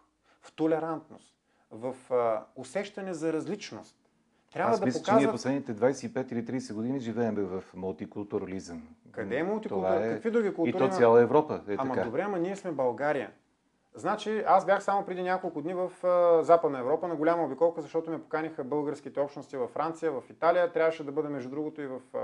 в 0.42 0.52
толерантност, 0.52 1.36
в 1.70 1.96
а, 2.10 2.44
усещане 2.56 3.14
за 3.14 3.32
различност. 3.32 3.96
Трябва 4.52 4.72
Аз 4.72 4.80
да 4.80 4.86
мисля, 4.86 4.98
че 4.98 5.02
показват... 5.02 5.22
ние 5.22 5.32
последните 5.32 5.74
25 5.74 6.32
или 6.32 6.44
30 6.44 6.74
години 6.74 7.00
живеем 7.00 7.34
в 7.34 7.64
мултикултурализъм. 7.74 8.82
Къде 9.12 9.36
е 9.36 9.38
Това 9.38 9.52
мултикултура? 9.52 10.00
Какви 10.00 10.30
други 10.30 10.54
култури 10.54 10.70
И 10.70 10.78
то 10.78 10.88
цяла 10.88 11.20
Европа 11.20 11.60
е 11.68 11.76
Ама 11.78 11.94
така. 11.94 12.06
добре, 12.06 12.22
ама 12.22 12.38
ние 12.38 12.56
сме 12.56 12.72
България. 12.72 13.30
Значи, 13.94 14.44
аз 14.46 14.66
бях 14.66 14.82
само 14.82 15.06
преди 15.06 15.22
няколко 15.22 15.62
дни 15.62 15.74
в 15.74 15.90
а, 16.04 16.42
Западна 16.42 16.78
Европа 16.78 17.08
на 17.08 17.16
голяма 17.16 17.44
обиколка, 17.44 17.80
защото 17.80 18.10
ме 18.10 18.22
поканиха 18.22 18.64
българските 18.64 19.20
общности 19.20 19.56
във 19.56 19.70
Франция, 19.70 20.12
в 20.12 20.22
Италия. 20.30 20.72
Трябваше 20.72 21.04
да 21.04 21.12
бъда, 21.12 21.30
между 21.30 21.50
другото, 21.50 21.82
и 21.82 21.86
в 21.86 22.00
а, 22.14 22.18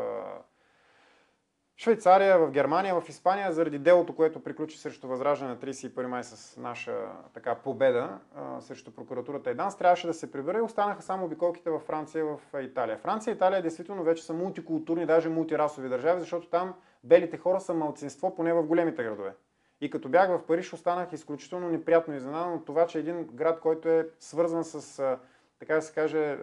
Швейцария, 1.78 2.38
в 2.38 2.50
Германия, 2.50 3.00
в 3.00 3.08
Испания, 3.08 3.52
заради 3.52 3.78
делото, 3.78 4.16
което 4.16 4.40
приключи 4.40 4.78
срещу 4.78 5.08
Възраждане 5.08 5.50
на 5.50 5.56
31 5.58 6.06
май 6.06 6.24
с 6.24 6.56
наша 6.56 6.94
така 7.34 7.54
победа 7.54 8.18
а, 8.34 8.60
срещу 8.60 8.90
прокуратурата 8.90 9.50
Еданс, 9.50 9.76
трябваше 9.76 10.06
да 10.06 10.14
се 10.14 10.32
прибера 10.32 10.58
и 10.58 10.60
останаха 10.60 11.02
само 11.02 11.24
обиколките 11.24 11.70
във 11.70 11.82
Франция 11.82 12.20
и 12.20 12.22
в 12.22 12.62
Италия. 12.62 12.98
Франция 12.98 13.32
и 13.32 13.34
Италия 13.34 13.62
действително 13.62 14.02
вече 14.02 14.24
са 14.24 14.32
мултикултурни, 14.32 15.06
даже 15.06 15.28
мултирасови 15.28 15.88
държави, 15.88 16.20
защото 16.20 16.48
там 16.48 16.74
белите 17.04 17.36
хора 17.36 17.60
са 17.60 17.74
малцинство, 17.74 18.34
поне 18.34 18.52
в 18.52 18.62
големите 18.62 19.04
градове. 19.04 19.32
И 19.80 19.90
като 19.90 20.08
бях 20.08 20.28
в 20.28 20.46
Париж, 20.46 20.72
останах 20.72 21.12
изключително 21.12 21.68
неприятно 21.68 22.14
изненадан 22.14 22.52
от 22.52 22.64
това, 22.64 22.86
че 22.86 22.98
един 22.98 23.24
град, 23.24 23.60
който 23.60 23.88
е 23.88 24.08
свързан 24.18 24.64
с, 24.64 25.16
така 25.58 25.74
да 25.74 25.82
се 25.82 25.94
каже, 25.94 26.38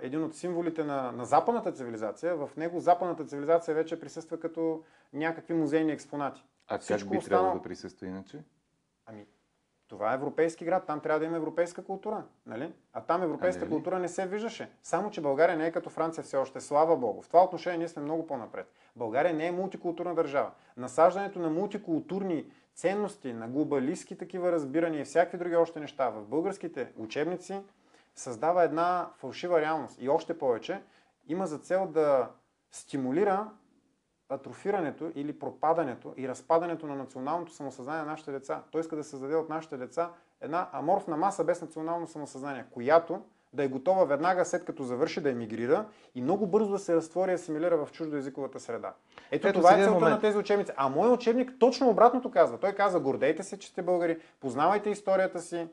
един 0.00 0.24
от 0.24 0.36
символите 0.36 0.84
на, 0.84 1.12
на 1.12 1.24
западната 1.24 1.72
цивилизация, 1.72 2.36
в 2.36 2.50
него 2.56 2.80
западната 2.80 3.24
цивилизация 3.24 3.74
вече 3.74 4.00
присъства 4.00 4.40
като 4.40 4.82
някакви 5.12 5.54
музейни 5.54 5.92
експонати. 5.92 6.44
А 6.68 6.74
как 6.74 6.82
всичко 6.82 7.10
би 7.10 7.18
останало- 7.18 7.24
трябвало 7.28 7.54
да 7.54 7.62
присъства 7.62 8.06
иначе? 8.06 8.42
Ами, 9.06 9.26
това 9.88 10.12
е 10.12 10.14
европейски 10.14 10.64
град, 10.64 10.84
там 10.86 11.00
трябва 11.00 11.18
да 11.20 11.24
има 11.26 11.36
европейска 11.36 11.84
култура, 11.84 12.24
нали? 12.46 12.72
А 12.92 13.00
там 13.00 13.22
европейска 13.22 13.60
А 13.60 13.60
не 13.60 13.66
е 13.66 13.68
ли? 13.68 13.74
култура 13.74 13.98
не 13.98 14.08
се 14.08 14.26
виждаше. 14.26 14.70
Само, 14.82 15.10
че 15.10 15.20
България 15.20 15.56
не 15.56 15.66
е 15.66 15.72
като 15.72 15.90
Франция 15.90 16.24
все 16.24 16.36
още, 16.36 16.60
слава 16.60 16.96
Богу. 16.96 17.22
В 17.22 17.26
това 17.26 17.44
отношение 17.44 17.78
ние 17.78 17.88
сме 17.88 18.02
много 18.02 18.26
по-напред. 18.26 18.72
България 18.96 19.34
не 19.34 19.46
е 19.46 19.52
мултикултурна 19.52 20.14
държава. 20.14 20.50
Насаждането 20.76 21.38
на 21.38 21.50
мултикултурни 21.50 22.46
ценности, 22.74 23.32
на 23.32 23.48
глобалистски 23.48 24.18
такива 24.18 24.52
разбирания 24.52 25.00
и 25.00 25.04
всякакви 25.04 25.38
други 25.38 25.56
още 25.56 25.80
неща 25.80 26.10
в 26.10 26.24
българските 26.26 26.92
учебници 26.96 27.60
създава 28.14 28.64
една 28.64 29.10
фалшива 29.16 29.60
реалност. 29.60 29.96
И 30.00 30.08
още 30.08 30.38
повече 30.38 30.82
има 31.28 31.46
за 31.46 31.58
цел 31.58 31.86
да 31.86 32.28
стимулира 32.72 33.50
атрофирането 34.28 35.12
или 35.14 35.38
пропадането 35.38 36.14
и 36.16 36.28
разпадането 36.28 36.86
на 36.86 36.94
националното 36.94 37.52
самосъзнание 37.52 38.02
на 38.02 38.10
нашите 38.10 38.32
деца. 38.32 38.62
Той 38.70 38.80
иска 38.80 38.96
да 38.96 39.04
създаде 39.04 39.36
от 39.36 39.48
нашите 39.48 39.76
деца 39.76 40.10
една 40.40 40.68
аморфна 40.72 41.16
маса 41.16 41.44
без 41.44 41.62
национално 41.62 42.06
самосъзнание, 42.06 42.64
която 42.70 43.22
да 43.52 43.64
е 43.64 43.68
готова 43.68 44.04
веднага 44.04 44.44
след 44.44 44.64
като 44.64 44.82
завърши 44.82 45.20
да 45.20 45.30
емигрира 45.30 45.88
и 46.14 46.22
много 46.22 46.46
бързо 46.46 46.70
да 46.70 46.78
се 46.78 46.94
разтвори 46.94 47.30
и 47.30 47.34
асимилира 47.34 47.86
в 47.86 47.92
чуждоязиковата 47.92 48.60
среда. 48.60 48.94
Ето, 49.30 49.48
Ето 49.48 49.58
това 49.58 49.76
е 49.76 49.80
е 49.80 49.84
целта 49.84 49.94
момент. 49.94 50.14
на 50.14 50.20
тези 50.20 50.38
учебници. 50.38 50.72
А 50.76 50.88
моят 50.88 51.14
учебник 51.14 51.52
точно 51.58 51.88
обратното 51.88 52.30
казва. 52.30 52.58
Той 52.58 52.72
казва, 52.72 53.00
гордейте 53.00 53.42
се, 53.42 53.58
че 53.58 53.68
сте 53.68 53.82
българи, 53.82 54.18
познавайте 54.40 54.90
историята 54.90 55.40
си 55.40 55.68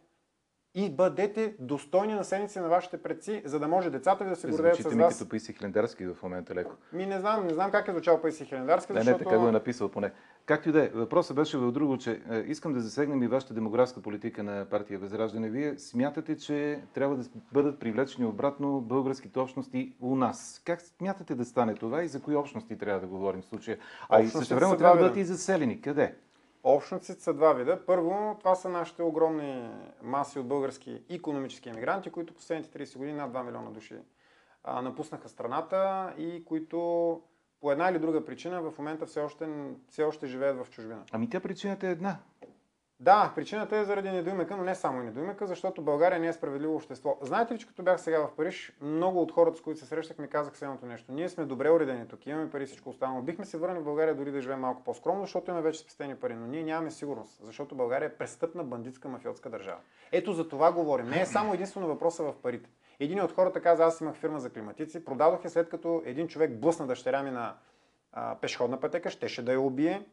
и 0.77 0.89
бъдете 0.89 1.55
достойни 1.59 2.13
наследници 2.13 2.59
на 2.59 2.67
вашите 2.67 2.97
предци, 2.97 3.41
за 3.45 3.59
да 3.59 3.67
може 3.67 3.89
децата 3.89 4.23
ви 4.23 4.29
да 4.29 4.35
се 4.35 4.47
гордеят 4.47 4.75
с 4.75 4.81
Звучите 4.81 4.95
ми 4.95 5.03
вас. 5.03 5.17
като 5.17 5.29
Паиси 5.29 5.53
Хлендарски 5.53 6.05
в 6.05 6.15
момента 6.23 6.55
леко. 6.55 6.75
Ми 6.93 7.05
не 7.05 7.19
знам, 7.19 7.47
не 7.47 7.53
знам 7.53 7.71
как 7.71 7.87
е 7.87 7.91
звучал 7.91 8.21
Паиси 8.21 8.45
Хелендарски, 8.45 8.93
Не, 8.93 9.03
не, 9.03 9.17
така 9.17 9.37
го 9.37 9.47
е 9.47 9.51
написал 9.51 9.89
поне. 9.89 10.11
Както 10.45 10.69
и 10.69 10.71
да 10.71 10.83
е, 10.83 10.87
въпросът 10.87 11.35
беше 11.35 11.57
в 11.57 11.71
друго, 11.71 11.97
че 11.97 12.21
е, 12.31 12.37
искам 12.37 12.73
да 12.73 12.81
засегнем 12.81 13.23
и 13.23 13.27
вашата 13.27 13.53
демографска 13.53 14.01
политика 14.01 14.43
на 14.43 14.65
партия 14.65 14.99
Възраждане. 14.99 15.49
Вие 15.49 15.79
смятате, 15.79 16.37
че 16.37 16.81
трябва 16.93 17.15
да 17.15 17.23
бъдат 17.53 17.79
привлечени 17.79 18.27
обратно 18.27 18.81
българските 18.81 19.39
общности 19.39 19.95
у 20.01 20.15
нас. 20.15 20.61
Как 20.65 20.81
смятате 20.81 21.35
да 21.35 21.45
стане 21.45 21.75
това 21.75 22.03
и 22.03 22.07
за 22.07 22.21
кои 22.21 22.35
общности 22.35 22.77
трябва 22.77 22.99
да 22.99 23.07
говорим 23.07 23.41
в 23.41 23.45
случая? 23.45 23.77
А 24.09 24.15
и 24.15 24.25
Общностите 24.25 24.39
също 24.39 24.55
време 24.55 24.77
трябва 24.77 24.97
да 24.97 25.03
бъдат 25.03 25.17
и 25.17 25.23
заселени. 25.23 25.81
Къде? 25.81 26.15
Общностите 26.69 27.23
са 27.23 27.33
два 27.33 27.53
вида. 27.53 27.85
Първо, 27.85 28.35
това 28.39 28.55
са 28.55 28.69
нашите 28.69 29.03
огромни 29.03 29.69
маси 30.01 30.39
от 30.39 30.47
български 30.47 31.03
економически 31.09 31.69
емигранти, 31.69 32.09
които 32.09 32.33
последните 32.33 32.85
30 32.85 32.97
години 32.97 33.17
над 33.17 33.31
2 33.31 33.43
милиона 33.45 33.69
души 33.69 33.95
а, 34.63 34.81
напуснаха 34.81 35.29
страната 35.29 36.13
и 36.17 36.45
които 36.45 37.21
по 37.61 37.71
една 37.71 37.89
или 37.89 37.99
друга 37.99 38.25
причина 38.25 38.61
в 38.61 38.77
момента 38.77 39.05
все 39.05 39.19
още, 39.19 39.47
все 39.89 40.03
още 40.03 40.27
живеят 40.27 40.65
в 40.65 40.69
чужбина. 40.69 41.03
Ами 41.11 41.29
тя 41.29 41.39
причината 41.39 41.87
е 41.87 41.91
една. 41.91 42.17
Да, 42.99 43.31
причината 43.35 43.77
е 43.77 43.83
заради 43.83 44.09
недоимъка, 44.09 44.57
но 44.57 44.63
не 44.63 44.75
само 44.75 45.01
и 45.01 45.05
недоимъка, 45.05 45.47
защото 45.47 45.81
България 45.81 46.19
не 46.19 46.27
е 46.27 46.33
справедливо 46.33 46.75
общество. 46.75 47.17
Знаете 47.21 47.53
ли, 47.53 47.59
че 47.59 47.67
като 47.67 47.83
бях 47.83 48.01
сега 48.01 48.19
в 48.19 48.35
Париж, 48.35 48.73
много 48.81 49.21
от 49.21 49.31
хората, 49.31 49.57
с 49.57 49.61
които 49.61 49.79
се 49.79 49.85
срещах, 49.85 50.17
ми 50.17 50.27
казах 50.27 50.57
следното 50.57 50.85
нещо. 50.85 51.11
Ние 51.11 51.29
сме 51.29 51.45
добре 51.45 51.71
уредени 51.71 52.07
тук, 52.07 52.27
имаме 52.27 52.49
пари, 52.49 52.65
всичко 52.65 52.89
останало. 52.89 53.21
Бихме 53.21 53.45
се 53.45 53.57
върнали 53.57 53.79
в 53.79 53.83
България 53.83 54.15
дори 54.15 54.31
да 54.31 54.41
живеем 54.41 54.59
малко 54.59 54.83
по-скромно, 54.83 55.21
защото 55.21 55.51
имаме 55.51 55.63
вече 55.63 55.79
спестени 55.79 56.15
пари, 56.15 56.35
но 56.35 56.47
ние 56.47 56.63
нямаме 56.63 56.91
сигурност, 56.91 57.39
защото 57.43 57.75
България 57.75 58.07
е 58.07 58.13
престъпна 58.13 58.63
бандитска 58.63 59.09
мафиотска 59.09 59.49
държава. 59.49 59.79
Ето 60.11 60.33
за 60.33 60.49
това 60.49 60.71
говорим. 60.71 61.09
Не 61.09 61.21
е 61.21 61.25
само 61.25 61.53
единствено 61.53 61.87
въпроса 61.87 62.23
в 62.23 62.33
парите. 62.43 62.69
Един 62.99 63.21
от 63.21 63.31
хората 63.31 63.61
каза, 63.61 63.83
аз 63.83 64.01
имах 64.01 64.15
фирма 64.15 64.39
за 64.39 64.49
климатици, 64.49 65.05
продадох 65.05 65.43
я 65.43 65.49
след 65.49 65.69
като 65.69 66.01
един 66.05 66.27
човек 66.27 66.59
блъсна 66.59 66.87
дъщеря 66.87 67.23
ми 67.23 67.31
на 67.31 67.55
а, 68.11 68.35
пешеходна 68.35 68.79
пътека, 68.79 69.09
щеше 69.09 69.45
да 69.45 69.53
я 69.53 69.61
убие, 69.61 70.05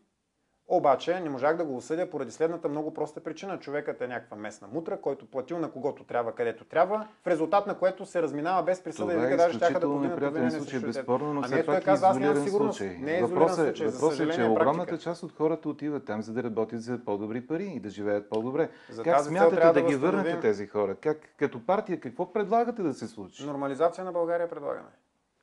Обаче 0.69 1.21
не 1.21 1.31
можах 1.31 1.57
да 1.57 1.65
го 1.65 1.77
осъдя 1.77 2.11
поради 2.11 2.31
следната 2.31 2.69
много 2.69 2.95
проста 2.95 3.21
причина. 3.21 3.61
Човекът 3.61 4.01
е 4.01 4.07
някаква 4.07 4.37
местна 4.37 4.69
мутра, 4.73 5.01
който 5.01 5.27
платил 5.27 5.59
на 5.59 5.71
когото 5.71 6.05
трябва, 6.05 6.33
където 6.33 6.65
трябва, 6.65 7.09
в 7.23 7.27
резултат 7.27 7.67
на 7.67 7.79
което 7.79 8.07
се 8.07 8.23
разминава 8.23 8.63
без 8.63 8.81
присъда 8.81 9.13
и 9.13 9.17
е 9.17 9.19
вика 9.19 9.37
даже 9.37 9.57
щяха 9.57 9.81
да 9.81 9.87
повдигнат 9.87 10.23
обвинение 10.23 10.51
случай, 10.51 10.81
безспорно, 10.81 11.35
но 11.35 11.41
Ами 11.45 11.55
все 11.55 11.67
пак 11.67 11.83
е 11.83 11.85
казва, 11.85 12.09
аз 12.09 12.19
нямам 12.19 12.45
сигурност. 12.45 12.79
случай. 12.79 12.97
Не 12.97 13.19
е 13.19 13.23
Въпросът 13.23 13.59
е, 13.59 13.63
случай, 13.65 13.89
за 13.89 13.99
въпросът 13.99 14.29
е, 14.29 14.33
че 14.33 14.43
е 14.43 14.49
огромната 14.49 14.99
част 14.99 15.23
от 15.23 15.33
хората 15.33 15.69
отиват 15.69 16.05
там, 16.05 16.23
за 16.23 16.33
да 16.33 16.43
работят 16.43 16.83
за 16.83 16.99
по-добри 17.05 17.47
пари 17.47 17.65
и 17.65 17.81
да 17.81 17.91
живеят 17.91 18.29
по-добре. 18.31 18.71
За 18.91 19.03
как 19.03 19.21
смятате 19.21 19.67
да, 19.67 19.73
да 19.73 19.83
ги 19.83 19.97
върнете 19.97 20.41
тези 20.41 20.67
хора? 20.67 20.95
Как, 20.95 21.19
като 21.37 21.67
партия, 21.67 22.01
какво 22.01 22.33
предлагате 22.33 22.83
да 22.83 22.95
се 22.95 23.09
случи? 23.09 23.47
Нормализация 23.47 24.05
на 24.05 24.13
България 24.13 24.51
предлагаме. 24.51 24.91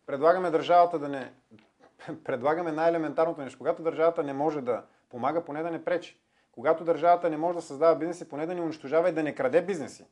Предлагаме 0.06 0.52
държавата 0.52 1.00
да 1.00 1.10
не... 1.10 1.32
Предлагаме 2.24 2.72
най-елементарното 2.72 3.42
нещо. 3.42 3.58
Когато 3.58 3.84
държавата 3.84 4.24
не 4.24 4.34
може 4.34 4.62
да 4.62 4.84
помага, 5.12 5.46
поне 5.46 5.64
да 5.64 5.72
не 5.72 5.84
пречи. 5.84 6.20
Когато 6.52 6.84
държавата 6.84 7.30
не 7.30 7.38
може 7.38 7.56
да 7.56 7.62
създава 7.62 7.96
бизнеси, 7.96 8.30
поне 8.30 8.46
да 8.46 8.56
не 8.56 8.62
унищожава 8.62 9.10
и 9.10 9.14
да 9.14 9.24
не 9.24 9.36
краде 9.36 9.62
бизнеси. 9.62 10.06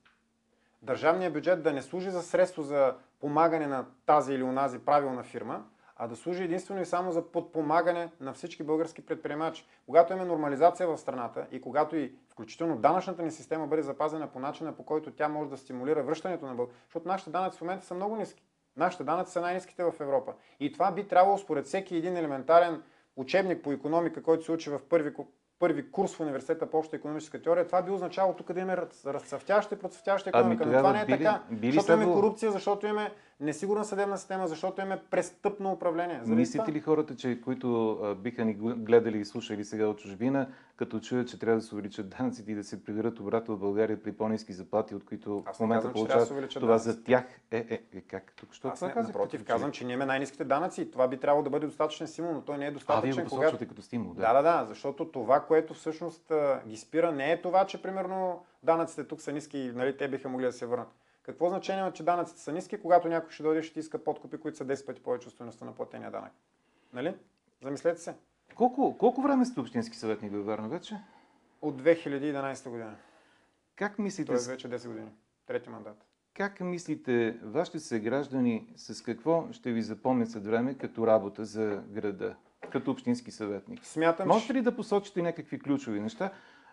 Държавният 0.81 1.33
бюджет 1.33 1.63
да 1.63 1.73
не 1.73 1.81
служи 1.81 2.09
за 2.09 2.21
средство 2.21 2.61
за 2.61 2.95
помагане 3.19 3.67
на 3.67 3.85
тази 4.05 4.33
или 4.33 4.43
онази 4.43 4.79
правилна 4.79 5.23
фирма, 5.23 5.65
а 5.95 6.07
да 6.07 6.15
служи 6.15 6.43
единствено 6.43 6.81
и 6.81 6.85
само 6.85 7.11
за 7.11 7.31
подпомагане 7.31 8.11
на 8.19 8.33
всички 8.33 8.63
български 8.63 9.05
предприемачи. 9.05 9.67
Когато 9.85 10.13
имаме 10.13 10.27
нормализация 10.27 10.87
в 10.87 10.97
страната 10.97 11.47
и 11.51 11.61
когато 11.61 11.95
и 11.95 12.13
включително 12.29 12.77
данъчната 12.77 13.23
ни 13.23 13.31
система 13.31 13.67
бъде 13.67 13.81
запазена 13.81 14.27
по 14.27 14.39
начина, 14.39 14.75
по 14.75 14.85
който 14.85 15.11
тя 15.11 15.27
може 15.27 15.49
да 15.49 15.57
стимулира 15.57 16.03
връщането 16.03 16.45
на 16.45 16.55
България, 16.55 16.81
защото 16.85 17.07
нашите 17.07 17.29
данъци 17.29 17.57
в 17.57 17.61
момента 17.61 17.85
са 17.85 17.93
много 17.93 18.15
ниски. 18.15 18.43
Нашите 18.77 19.03
данъци 19.03 19.31
са 19.31 19.41
най-низките 19.41 19.83
в 19.83 19.93
Европа. 19.99 20.33
И 20.59 20.71
това 20.71 20.91
би 20.91 21.07
трябвало 21.07 21.37
според 21.37 21.65
всеки 21.65 21.95
един 21.95 22.17
елементарен 22.17 22.83
учебник 23.19 23.63
по 23.63 23.71
економика, 23.71 24.23
който 24.23 24.43
се 24.43 24.51
учи 24.51 24.69
в 24.69 24.79
първи, 24.79 25.13
първи 25.59 25.91
курс 25.91 26.15
в 26.15 26.19
университета 26.19 26.65
по 26.65 26.77
обща 26.77 26.95
економическа 26.95 27.41
теория, 27.41 27.65
това 27.65 27.81
би 27.81 27.91
означавало 27.91 28.33
тук 28.33 28.53
да 28.53 28.59
имаме 28.59 28.77
раз- 28.77 29.05
разцъфтяща 29.05 29.75
и 29.75 29.79
процъфтяща 29.79 30.29
Ами 30.33 30.39
економика. 30.39 30.65
Но 30.65 30.71
тогава 30.71 30.83
това 30.83 30.93
не 30.93 31.01
е 31.01 31.05
би 31.07 31.13
ли- 31.13 31.17
така. 31.17 31.41
би 31.51 31.67
ли 31.67 31.71
защото 31.71 31.91
имаме 31.91 32.05
следвало- 32.05 32.21
корупция, 32.21 32.51
защото 32.51 32.85
имаме 32.85 33.11
несигурна 33.39 33.85
съдебна 33.85 34.17
система, 34.17 34.47
защото 34.47 34.81
имаме 34.81 35.01
престъпно 35.11 35.71
управление. 35.71 36.15
Заради 36.15 36.35
Мислите 36.35 36.57
това- 36.57 36.73
ли 36.73 36.79
хората, 36.79 37.15
че 37.15 37.41
които 37.41 37.91
а, 37.93 38.15
биха 38.15 38.45
ни 38.45 38.57
гл- 38.57 38.75
гледали 38.75 39.17
и 39.17 39.25
слушали 39.25 39.65
сега 39.65 39.87
от 39.87 39.97
чужбина, 39.97 40.47
като 40.75 40.99
чуят, 40.99 41.27
че 41.27 41.39
трябва 41.39 41.59
да 41.59 41.65
се 41.65 41.75
увеличат 41.75 42.09
данъците 42.09 42.51
и 42.51 42.55
да 42.55 42.63
се 42.63 42.83
приберат 42.83 43.19
обратно 43.19 43.55
в 43.55 43.59
България 43.59 44.03
при 44.03 44.11
по-низки 44.11 44.53
заплати, 44.53 44.95
от 44.95 45.05
които 45.05 45.43
Аз 45.45 45.57
в 45.57 45.59
момента 45.59 45.77
казвам, 45.81 45.93
получават, 45.93 46.27
това 46.49 46.67
данъците. 46.67 46.91
за 46.91 47.03
тях 47.03 47.23
е, 47.51 47.57
е, 47.57 47.97
е 47.97 48.01
как? 48.01 48.33
Тук 48.35 48.53
що 48.53 48.67
Аз 48.67 48.79
това 48.79 48.87
не, 48.87 48.93
казахте? 48.93 49.17
напротив, 49.17 49.39
като 49.41 49.51
казвам, 49.53 49.71
че 49.71 49.85
ние 49.85 49.93
имаме 49.93 50.05
най-низките 50.05 50.43
данъци 50.43 50.81
и 50.81 50.91
това 50.91 51.07
би 51.07 51.17
трябвало 51.17 51.43
да 51.43 51.49
бъде 51.49 51.65
достатъчен 51.65 52.07
стимул, 52.07 52.33
но 52.33 52.41
той 52.41 52.57
не 52.57 52.65
е 52.65 52.67
А, 52.67 52.69
вие 52.69 52.73
достатъчен, 52.73 53.23
го 53.23 53.29
когато... 53.29 53.57
като 53.57 53.81
стимул, 53.81 54.13
да. 54.13 54.21
Да, 54.21 54.33
да, 54.33 54.41
да, 54.41 54.65
защото 54.65 55.11
това, 55.11 55.39
което 55.39 55.73
всъщност 55.73 56.31
ги 56.67 56.77
спира, 56.77 57.11
не 57.11 57.31
е 57.31 57.41
това, 57.41 57.65
че 57.65 57.81
примерно 57.81 58.43
данъците 58.63 59.03
тук 59.03 59.21
са 59.21 59.31
ниски 59.31 59.59
и 59.59 59.71
нали, 59.71 59.97
те 59.97 60.07
биха 60.07 60.29
могли 60.29 60.45
да 60.45 60.51
се 60.51 60.65
върнат. 60.65 60.95
Какво 61.29 61.49
значение 61.49 61.81
има, 61.81 61.91
че 61.91 62.03
данъците 62.03 62.39
са 62.41 62.51
ниски, 62.51 62.81
когато 62.81 63.07
някой 63.07 63.31
ще 63.31 63.43
дойде 63.43 63.59
и 63.59 63.63
ще 63.63 63.73
ти 63.73 63.79
иска 63.79 64.03
подкупи, 64.03 64.37
които 64.37 64.57
са 64.57 64.65
10 64.65 64.85
пъти 64.85 65.01
повече 65.01 65.27
от 65.27 65.33
стоеността 65.33 65.65
на 65.65 65.75
платения 65.75 66.11
данък? 66.11 66.31
Нали? 66.93 67.15
Замислете 67.61 68.01
се. 68.01 68.15
Колко, 68.55 68.97
колко 68.97 69.21
време 69.21 69.45
сте 69.45 69.59
общински 69.59 69.97
съветник 69.97 70.31
във 70.31 70.45
Варна 70.45 70.69
вече? 70.69 70.95
От 71.61 71.81
2011 71.81 72.69
година. 72.69 72.95
Как 73.75 73.99
мислите, 73.99 74.27
Тоест 74.27 74.47
вече 74.47 74.69
10 74.69 74.87
години. 74.87 75.09
Трети 75.45 75.69
мандат. 75.69 76.05
как 76.33 76.59
мислите 76.59 77.37
вашите 77.43 77.79
съграждани 77.79 78.67
с 78.75 79.01
какво 79.01 79.47
ще 79.51 79.71
ви 79.71 79.81
запомнят 79.81 80.31
след 80.31 80.45
време 80.45 80.77
като 80.77 81.07
работа 81.07 81.45
за 81.45 81.83
града, 81.89 82.35
като 82.71 82.91
общински 82.91 83.31
съветник? 83.31 83.85
Смятам, 83.85 84.27
Можете 84.27 84.53
ли 84.53 84.61
да 84.61 84.75
посочите 84.75 85.21
някакви 85.21 85.59
ключови 85.59 85.99
неща 85.99 86.31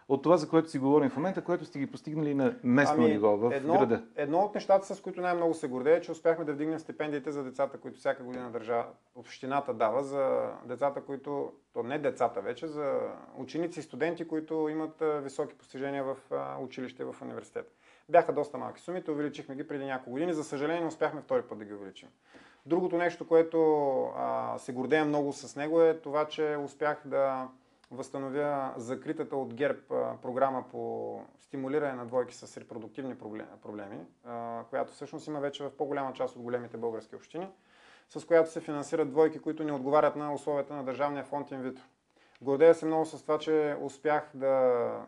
от 0.08 0.22
това, 0.22 0.36
за 0.36 0.48
което 0.48 0.70
си 0.70 0.78
говорим 0.78 1.10
в 1.10 1.16
момента, 1.16 1.44
което 1.44 1.64
сте 1.64 1.78
ги 1.78 1.90
постигнали 1.90 2.34
на 2.34 2.56
местно 2.62 3.04
Ами, 3.04 3.12
ниво 3.12 3.36
в 3.36 3.52
едно, 3.52 3.78
града? 3.78 4.02
едно 4.16 4.38
от 4.38 4.54
нещата, 4.54 4.94
с 4.94 5.00
които 5.00 5.20
най-много 5.20 5.54
се 5.54 5.68
гордея, 5.68 5.96
е, 5.96 6.00
че 6.00 6.12
успяхме 6.12 6.44
да 6.44 6.52
вдигнем 6.52 6.78
стипендиите 6.78 7.32
за 7.32 7.44
децата, 7.44 7.78
които 7.78 7.98
всяка 7.98 8.22
година 8.22 8.50
държа, 8.50 8.84
общината 9.14 9.74
дава 9.74 10.02
за 10.04 10.50
децата, 10.64 11.00
които, 11.00 11.52
то 11.72 11.82
не 11.82 11.98
децата 11.98 12.40
вече, 12.40 12.66
за 12.66 13.00
ученици 13.36 13.80
и 13.80 13.82
студенти, 13.82 14.28
които 14.28 14.68
имат 14.68 15.02
високи 15.22 15.54
постижения 15.54 16.04
в 16.04 16.16
училище 16.60 17.04
в 17.04 17.16
университет. 17.22 17.72
Бяха 18.08 18.32
доста 18.32 18.58
малки 18.58 18.80
сумите, 18.80 19.10
увеличихме 19.10 19.56
ги 19.56 19.68
преди 19.68 19.84
няколко 19.84 20.10
години. 20.10 20.34
За 20.34 20.44
съжаление, 20.44 20.80
не 20.80 20.86
успяхме 20.86 21.20
втори 21.20 21.42
път 21.42 21.58
да 21.58 21.64
ги 21.64 21.74
увеличим. 21.74 22.08
Другото 22.66 22.96
нещо, 22.96 23.26
което 23.26 24.02
а, 24.16 24.58
се 24.58 24.72
гордея 24.72 25.04
много 25.04 25.32
с 25.32 25.56
него 25.56 25.82
е 25.82 25.94
това, 25.94 26.24
че 26.24 26.56
успях 26.64 27.02
да 27.04 27.48
възстановя 27.90 28.72
закритата 28.76 29.36
от 29.36 29.54
ГЕРБ 29.54 29.80
програма 30.22 30.64
по 30.70 31.20
стимулиране 31.38 31.92
на 31.92 32.06
двойки 32.06 32.34
с 32.34 32.60
репродуктивни 32.60 33.18
проблеми, 33.62 33.98
която 34.70 34.92
всъщност 34.92 35.26
има 35.26 35.40
вече 35.40 35.64
в 35.64 35.70
по-голяма 35.70 36.12
част 36.12 36.36
от 36.36 36.42
големите 36.42 36.76
български 36.76 37.16
общини, 37.16 37.48
с 38.08 38.26
която 38.26 38.50
се 38.50 38.60
финансират 38.60 39.10
двойки, 39.10 39.38
които 39.38 39.64
не 39.64 39.72
отговарят 39.72 40.16
на 40.16 40.34
условията 40.34 40.74
на 40.74 40.84
Държавния 40.84 41.24
фонд 41.24 41.50
инвитро. 41.50 41.82
Гордея 42.42 42.74
се 42.74 42.86
много 42.86 43.06
с 43.06 43.22
това, 43.22 43.38
че 43.38 43.76
успях 43.80 44.30
да 44.34 45.06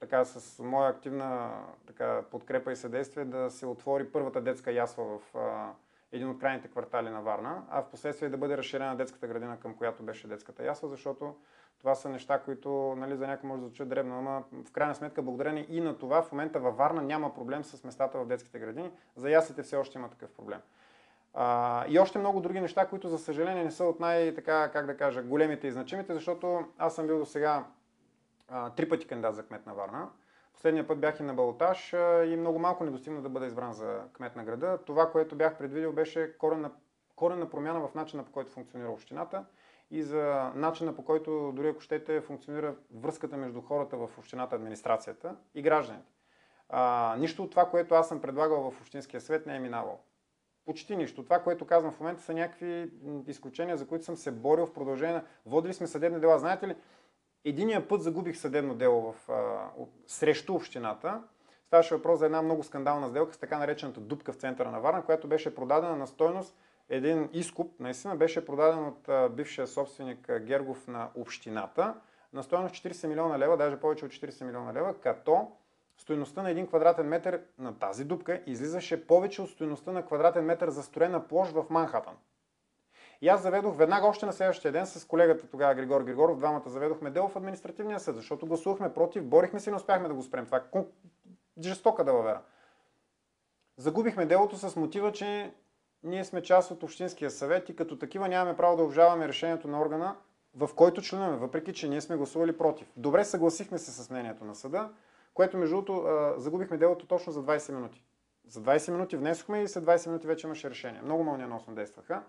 така 0.00 0.24
с 0.24 0.62
моя 0.62 0.90
активна 0.90 1.62
така, 1.86 2.22
подкрепа 2.30 2.72
и 2.72 2.76
съдействие 2.76 3.24
да 3.24 3.50
се 3.50 3.66
отвори 3.66 4.12
първата 4.12 4.40
детска 4.40 4.72
ясла 4.72 5.04
в 5.04 5.36
един 6.12 6.28
от 6.28 6.38
крайните 6.38 6.68
квартали 6.68 7.10
на 7.10 7.22
Варна, 7.22 7.62
а 7.70 7.82
в 7.82 7.90
последствие 7.90 8.28
да 8.28 8.36
бъде 8.36 8.56
разширена 8.56 8.96
детската 8.96 9.26
градина, 9.26 9.60
към 9.60 9.74
която 9.74 10.02
беше 10.02 10.28
детската 10.28 10.64
ясла, 10.64 10.88
защото 10.88 11.34
това 11.78 11.94
са 11.94 12.08
неща, 12.08 12.38
които 12.38 12.94
нали, 12.96 13.16
за 13.16 13.26
някой 13.26 13.48
може 13.48 13.60
да 13.60 13.66
звучат 13.66 13.88
дребно, 13.88 14.18
ама 14.18 14.44
в 14.64 14.72
крайна 14.72 14.94
сметка, 14.94 15.22
благодарение 15.22 15.66
и 15.68 15.80
на 15.80 15.98
това, 15.98 16.22
в 16.22 16.32
момента 16.32 16.60
във 16.60 16.76
Варна 16.76 17.02
няма 17.02 17.34
проблем 17.34 17.64
с 17.64 17.84
местата 17.84 18.18
в 18.18 18.26
детските 18.26 18.58
градини. 18.58 18.90
За 19.16 19.30
яслите 19.30 19.62
все 19.62 19.76
още 19.76 19.98
има 19.98 20.08
такъв 20.08 20.30
проблем. 20.30 20.60
А, 21.34 21.84
и 21.88 21.98
още 21.98 22.18
много 22.18 22.40
други 22.40 22.60
неща, 22.60 22.86
които 22.86 23.08
за 23.08 23.18
съжаление 23.18 23.64
не 23.64 23.70
са 23.70 23.84
от 23.84 24.00
най, 24.00 24.34
така, 24.34 24.70
как 24.72 24.86
да 24.86 24.96
кажа, 24.96 25.22
големите 25.22 25.66
и 25.66 25.72
значимите, 25.72 26.14
защото 26.14 26.64
аз 26.78 26.94
съм 26.94 27.06
бил 27.06 27.18
до 27.18 27.26
сега 27.26 27.64
три 28.76 28.88
пъти 28.88 29.06
кандидат 29.06 29.34
за 29.34 29.46
кмет 29.46 29.66
на 29.66 29.74
Варна. 29.74 30.08
Последния 30.58 30.86
път 30.86 31.00
бях 31.00 31.20
и 31.20 31.22
на 31.22 31.34
балотаж 31.34 31.92
и 32.26 32.36
много 32.38 32.58
малко 32.58 32.84
не 32.84 32.90
достигна 32.90 33.22
да 33.22 33.28
бъда 33.28 33.46
избран 33.46 33.72
за 33.72 34.00
кмет 34.12 34.36
на 34.36 34.44
града. 34.44 34.78
Това, 34.86 35.10
което 35.10 35.36
бях 35.36 35.58
предвидил, 35.58 35.92
беше 35.92 36.38
коренна, 36.38 36.70
коренна 37.16 37.50
промяна 37.50 37.88
в 37.88 37.94
начина 37.94 38.24
по 38.24 38.32
който 38.32 38.52
функционира 38.52 38.90
общината 38.90 39.44
и 39.90 40.02
за 40.02 40.52
начина 40.54 40.96
по 40.96 41.04
който, 41.04 41.52
дори 41.54 41.68
ако 41.68 41.80
щете, 41.80 42.20
функционира 42.20 42.74
връзката 42.94 43.36
между 43.36 43.60
хората 43.60 43.96
в 43.96 44.18
общината, 44.18 44.56
администрацията 44.56 45.36
и 45.54 45.62
гражданите. 45.62 46.12
А, 46.68 47.16
нищо 47.18 47.42
от 47.42 47.50
това, 47.50 47.70
което 47.70 47.94
аз 47.94 48.08
съм 48.08 48.20
предлагал 48.20 48.70
в 48.70 48.80
Общинския 48.80 49.20
съвет, 49.20 49.46
не 49.46 49.56
е 49.56 49.60
минавало. 49.60 49.98
Почти 50.66 50.96
нищо. 50.96 51.24
Това, 51.24 51.38
което 51.38 51.66
казвам 51.66 51.92
в 51.92 52.00
момента, 52.00 52.22
са 52.22 52.34
някакви 52.34 52.90
изключения, 53.26 53.76
за 53.76 53.86
които 53.86 54.04
съм 54.04 54.16
се 54.16 54.30
борил 54.30 54.66
в 54.66 54.72
продължение 54.72 55.14
на... 55.14 55.24
Водили 55.46 55.74
сме 55.74 55.86
съдебни 55.86 56.20
дела. 56.20 56.38
Знаете 56.38 56.68
ли, 56.68 56.76
единия 57.44 57.88
път 57.88 58.02
загубих 58.02 58.36
съдебно 58.36 58.74
дело 58.74 59.12
в, 59.12 59.30
а, 59.30 59.70
срещу 60.06 60.54
общината. 60.54 61.22
Ставаше 61.66 61.94
въпрос 61.94 62.18
за 62.18 62.26
една 62.26 62.42
много 62.42 62.62
скандална 62.62 63.08
сделка 63.08 63.34
с 63.34 63.38
така 63.38 63.58
наречената 63.58 64.00
дупка 64.00 64.32
в 64.32 64.36
центъра 64.36 64.70
на 64.70 64.80
Варна, 64.80 65.04
която 65.04 65.28
беше 65.28 65.54
продадена 65.54 65.96
на 65.96 66.06
стойност 66.06 66.56
един 66.88 67.28
изкуп, 67.32 67.80
наистина 67.80 68.16
беше 68.16 68.46
продаден 68.46 68.86
от 68.86 69.08
а, 69.08 69.28
бившия 69.28 69.66
собственик 69.66 70.28
а, 70.28 70.40
Гергов 70.40 70.88
на 70.88 71.08
общината 71.14 71.94
на 72.32 72.42
стойност 72.42 72.74
40 72.74 73.06
милиона 73.06 73.38
лева, 73.38 73.56
даже 73.56 73.80
повече 73.80 74.04
от 74.04 74.10
40 74.10 74.44
милиона 74.44 74.74
лева, 74.74 74.94
като 75.00 75.52
стоеността 75.96 76.42
на 76.42 76.50
един 76.50 76.66
квадратен 76.66 77.06
метър 77.06 77.40
на 77.58 77.78
тази 77.78 78.04
дупка 78.04 78.42
излизаше 78.46 79.06
повече 79.06 79.42
от 79.42 79.50
стоеността 79.50 79.92
на 79.92 80.06
квадратен 80.06 80.44
метър 80.44 80.70
застроена 80.70 81.28
площ 81.28 81.52
в 81.52 81.64
Манхатън. 81.70 82.14
И 83.20 83.28
аз 83.28 83.42
заведох 83.42 83.76
веднага 83.76 84.06
още 84.06 84.26
на 84.26 84.32
следващия 84.32 84.72
ден 84.72 84.86
с 84.86 85.06
колегата 85.06 85.46
тогава 85.46 85.74
Григор 85.74 86.02
Григоров, 86.02 86.38
двамата 86.38 86.62
заведохме 86.66 87.10
дело 87.10 87.28
в 87.28 87.36
административния 87.36 88.00
съд, 88.00 88.16
защото 88.16 88.46
гласувахме 88.46 88.94
против, 88.94 89.24
борихме 89.24 89.60
се 89.60 89.70
и 89.70 89.72
не 89.72 89.76
успяхме 89.76 90.08
да 90.08 90.14
го 90.14 90.22
спрем. 90.22 90.46
Това 90.46 90.58
е 90.74 90.84
жестока 91.60 92.04
далавера. 92.04 92.42
Загубихме 93.76 94.26
делото 94.26 94.56
с 94.56 94.76
мотива, 94.76 95.12
че 95.12 95.52
ние 96.02 96.24
сме 96.24 96.42
част 96.42 96.70
от 96.70 96.82
Общинския 96.82 97.30
съвет 97.30 97.68
и 97.68 97.76
като 97.76 97.98
такива 97.98 98.28
нямаме 98.28 98.56
право 98.56 98.76
да 98.76 98.82
обжаваме 98.82 99.28
решението 99.28 99.68
на 99.68 99.80
органа, 99.80 100.16
в 100.54 100.70
който 100.76 101.02
членуваме, 101.02 101.36
въпреки 101.36 101.72
че 101.72 101.88
ние 101.88 102.00
сме 102.00 102.16
гласували 102.16 102.58
против. 102.58 102.92
Добре, 102.96 103.24
съгласихме 103.24 103.78
се 103.78 103.90
с 103.90 104.10
мнението 104.10 104.44
на 104.44 104.54
съда, 104.54 104.90
което 105.34 105.56
между 105.56 105.76
другото 105.76 106.04
загубихме 106.36 106.76
делото 106.76 107.06
точно 107.06 107.32
за 107.32 107.42
20 107.42 107.72
минути. 107.72 108.04
За 108.48 108.60
20 108.60 108.92
минути 108.92 109.16
внесохме 109.16 109.62
и 109.62 109.68
след 109.68 109.84
20 109.84 110.06
минути 110.06 110.26
вече 110.26 110.46
имаше 110.46 110.70
решение. 110.70 111.02
Много 111.02 111.24
мълниеносно 111.24 111.74
действаха. 111.74 112.22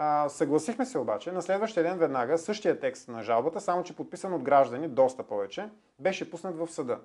А, 0.00 0.28
съгласихме 0.28 0.86
се 0.86 0.98
обаче, 0.98 1.32
на 1.32 1.42
следващия 1.42 1.82
ден 1.82 1.98
веднага 1.98 2.38
същия 2.38 2.80
текст 2.80 3.08
на 3.08 3.22
жалбата, 3.22 3.60
само 3.60 3.82
че 3.82 3.96
подписан 3.96 4.34
от 4.34 4.42
граждани, 4.42 4.88
доста 4.88 5.22
повече, 5.22 5.68
беше 5.98 6.30
пуснат 6.30 6.56
в 6.56 6.68
съда. 6.68 7.00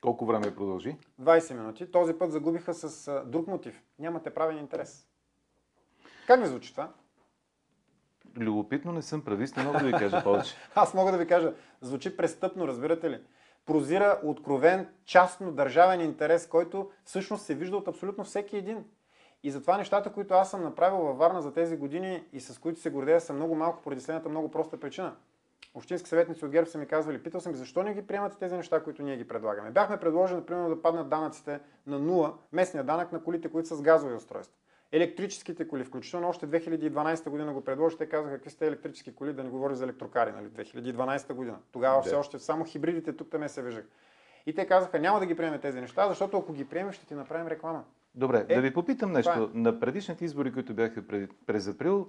Колко 0.00 0.26
време 0.26 0.54
продължи? 0.54 0.96
20 1.22 1.54
минути. 1.54 1.90
Този 1.90 2.14
път 2.14 2.32
загубиха 2.32 2.74
с 2.74 3.08
а, 3.08 3.24
друг 3.24 3.46
мотив. 3.46 3.82
Нямате 3.98 4.34
правен 4.34 4.58
интерес. 4.58 5.06
Как 6.26 6.40
ви 6.40 6.46
звучи 6.46 6.72
това? 6.72 6.92
любопитно, 8.36 8.92
не 8.92 9.02
съм 9.02 9.24
правист, 9.24 9.56
не 9.56 9.62
мога 9.62 9.78
да 9.78 9.86
ви 9.86 9.92
кажа 9.92 10.22
повече. 10.22 10.54
Аз 10.74 10.94
мога 10.94 11.12
да 11.12 11.18
ви 11.18 11.26
кажа, 11.26 11.54
звучи 11.80 12.16
престъпно, 12.16 12.68
разбирате 12.68 13.10
ли? 13.10 13.20
Прозира 13.66 14.20
откровен 14.24 14.88
частно 15.04 15.52
държавен 15.52 16.00
интерес, 16.00 16.46
който 16.46 16.90
всъщност 17.04 17.44
се 17.44 17.54
вижда 17.54 17.76
от 17.76 17.88
абсолютно 17.88 18.24
всеки 18.24 18.56
един. 18.56 18.84
И 19.44 19.50
затова 19.50 19.76
нещата, 19.76 20.12
които 20.12 20.34
аз 20.34 20.50
съм 20.50 20.62
направил 20.62 20.98
във 20.98 21.18
Варна 21.18 21.42
за 21.42 21.52
тези 21.52 21.76
години 21.76 22.24
и 22.32 22.40
с 22.40 22.58
които 22.58 22.80
се 22.80 22.90
гордея, 22.90 23.20
са 23.20 23.32
много 23.32 23.54
малко 23.54 23.82
поради 23.82 24.00
следната 24.00 24.28
много 24.28 24.50
проста 24.50 24.76
причина. 24.80 25.16
Общински 25.74 26.08
съветници 26.08 26.44
от 26.44 26.50
ГЕРБ 26.50 26.70
са 26.70 26.78
ми 26.78 26.86
казвали, 26.86 27.22
питал 27.22 27.40
съм 27.40 27.52
ги, 27.52 27.58
защо 27.58 27.82
не 27.82 27.94
ги 27.94 28.06
приемате 28.06 28.36
тези 28.38 28.56
неща, 28.56 28.82
които 28.82 29.02
ние 29.02 29.16
ги 29.16 29.28
предлагаме. 29.28 29.70
Бяхме 29.70 29.96
предложили, 29.96 30.36
например, 30.36 30.68
да 30.68 30.82
паднат 30.82 31.08
данъците 31.08 31.60
на 31.86 31.98
нула, 31.98 32.34
местния 32.52 32.84
данък 32.84 33.12
на 33.12 33.24
колите, 33.24 33.50
които 33.50 33.68
са 33.68 33.76
с 33.76 33.82
газови 33.82 34.14
устройства. 34.14 34.56
Електрическите 34.92 35.68
коли, 35.68 35.84
включително 35.84 36.28
още 36.28 36.46
2012 36.46 37.30
година 37.30 37.52
го 37.52 37.64
предложи, 37.64 37.96
те 37.96 38.08
казаха 38.08 38.34
какви 38.34 38.50
сте 38.50 38.66
електрически 38.66 39.14
коли, 39.14 39.32
да 39.32 39.44
не 39.44 39.50
говори 39.50 39.74
за 39.74 39.84
електрокари, 39.84 40.32
нали, 40.32 40.46
2012 40.46 41.32
година. 41.32 41.58
Тогава 41.72 42.02
все 42.02 42.14
още 42.14 42.38
само 42.38 42.64
хибридите 42.64 43.16
тук 43.16 43.30
там 43.30 43.48
се 43.48 43.62
виждах. 43.62 43.84
И 44.46 44.54
те 44.54 44.66
казаха, 44.66 44.98
няма 44.98 45.20
да 45.20 45.26
ги 45.26 45.36
приемем 45.36 45.60
тези 45.60 45.80
неща, 45.80 46.08
защото 46.08 46.38
ако 46.38 46.52
ги 46.52 46.68
приемем, 46.68 46.92
ще 46.92 47.06
ти 47.06 47.14
направим 47.14 47.48
реклама. 47.48 47.84
Добре, 48.14 48.46
Е, 48.48 48.54
да 48.54 48.60
ви 48.60 48.74
попитам 48.74 49.08
това 49.08 49.18
нещо. 49.36 49.50
На 49.54 49.80
предишните 49.80 50.24
избори, 50.24 50.52
които 50.52 50.74
бяха 50.74 51.06
пред- 51.06 51.30
през 51.46 51.68
април, 51.68 52.08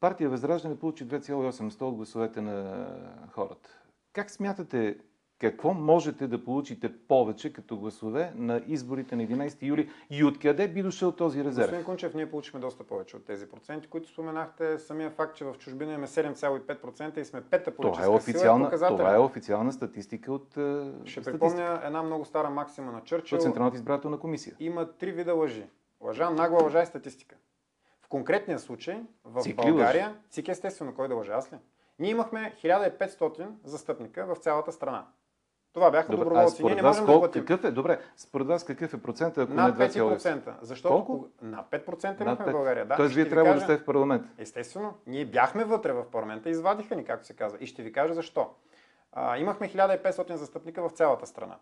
партия 0.00 0.30
Възраждане 0.30 0.78
получи 0.78 1.04
2,8 1.04 1.82
от 1.82 1.94
гласовете 1.94 2.40
на 2.40 2.86
хората. 3.28 3.80
Как 4.12 4.30
смятате, 4.30 4.98
какво 5.40 5.74
можете 5.74 6.26
да 6.26 6.44
получите 6.44 6.92
повече 7.08 7.52
като 7.52 7.76
гласове 7.76 8.32
на 8.36 8.62
изборите 8.66 9.16
на 9.16 9.22
11 9.22 9.62
юли 9.62 9.90
и 10.10 10.24
откъде 10.24 10.68
би 10.68 10.82
дошъл 10.82 11.12
този 11.12 11.44
резерв? 11.44 11.66
Господин 11.66 11.84
Кунчев, 11.84 12.14
ние 12.14 12.30
получихме 12.30 12.60
доста 12.60 12.84
повече 12.84 13.16
от 13.16 13.24
тези 13.24 13.48
проценти, 13.48 13.88
които 13.88 14.08
споменахте. 14.08 14.78
Самия 14.78 15.10
факт, 15.10 15.36
че 15.36 15.44
в 15.44 15.54
чужбина 15.58 15.92
имаме 15.92 16.06
7,5% 16.06 17.18
и 17.18 17.24
сме 17.24 17.40
пета 17.40 17.70
политическа 17.70 17.92
Това 17.92 18.02
е, 18.02 18.04
сила, 18.04 18.16
официална, 18.16 18.64
показателен. 18.64 18.98
това 18.98 19.14
е 19.14 19.18
официална 19.18 19.72
статистика 19.72 20.32
от 20.32 20.56
е, 20.56 20.60
Ще 21.04 21.10
статистика, 21.10 21.32
припомня 21.32 21.80
една 21.84 22.02
много 22.02 22.24
стара 22.24 22.50
максима 22.50 22.92
на 22.92 23.00
Чърчил. 23.00 23.36
от 23.36 23.42
Централната 23.42 23.76
избирателна 23.76 24.18
комисия. 24.18 24.56
Има 24.60 24.92
три 24.92 25.12
вида 25.12 25.34
лъжи. 25.34 25.64
Лъжа, 26.00 26.30
нагла 26.30 26.62
лъжа 26.62 26.82
и 26.82 26.86
статистика. 26.86 27.36
В 28.02 28.08
конкретния 28.08 28.58
случай, 28.58 29.02
в 29.24 29.42
Цик 29.42 29.64
ли 29.64 29.70
България, 29.70 30.16
ЦИК 30.30 30.48
естествено, 30.48 30.94
кой 30.94 31.08
да 31.08 31.14
лъжа, 31.14 31.32
аз 31.32 31.52
ли? 31.52 31.56
Ние 31.98 32.10
имахме 32.10 32.54
1500 32.64 33.46
застъпника 33.64 34.26
в 34.26 34.36
цялата 34.36 34.72
страна. 34.72 35.06
Това 35.72 35.90
бяха 35.90 36.10
Добре, 36.10 36.24
доброволци. 36.24 36.64
Ние 36.64 36.74
не 36.74 36.82
можем 36.82 37.02
да 37.02 37.06
колко, 37.06 37.20
платим. 37.20 37.44
какъв 37.44 37.64
е? 37.64 37.70
Добре, 37.70 38.00
според 38.16 38.46
вас 38.46 38.64
какъв 38.64 38.94
е 38.94 38.98
процента, 38.98 39.42
ако 39.42 39.52
Над 39.52 39.78
не 39.78 39.88
2,8? 39.88 40.18
5%. 40.40 40.52
Защото 40.62 40.94
Колко? 40.94 41.28
над 41.42 41.66
5% 41.66 42.04
Над 42.04 42.20
имахме 42.20 42.44
в 42.44 42.48
5. 42.48 42.52
България. 42.52 42.86
Да, 42.86 42.96
Тоест 42.96 43.14
вие 43.14 43.28
трябва 43.28 43.44
да 43.44 43.54
кажа- 43.54 43.64
сте 43.64 43.76
в 43.76 43.84
парламент. 43.84 44.22
Естествено, 44.38 44.94
ние 45.06 45.24
бяхме 45.24 45.64
вътре 45.64 45.92
в 45.92 46.04
парламента, 46.04 46.50
извадиха 46.50 46.96
ни, 46.96 47.04
както 47.04 47.26
се 47.26 47.34
казва. 47.34 47.58
И 47.60 47.66
ще 47.66 47.82
ви 47.82 47.92
кажа 47.92 48.14
защо. 48.14 48.50
А, 49.12 49.38
имахме 49.38 49.68
1500 49.68 50.34
застъпника 50.34 50.88
в 50.88 50.92
цялата 50.92 51.26
страна. 51.26 51.56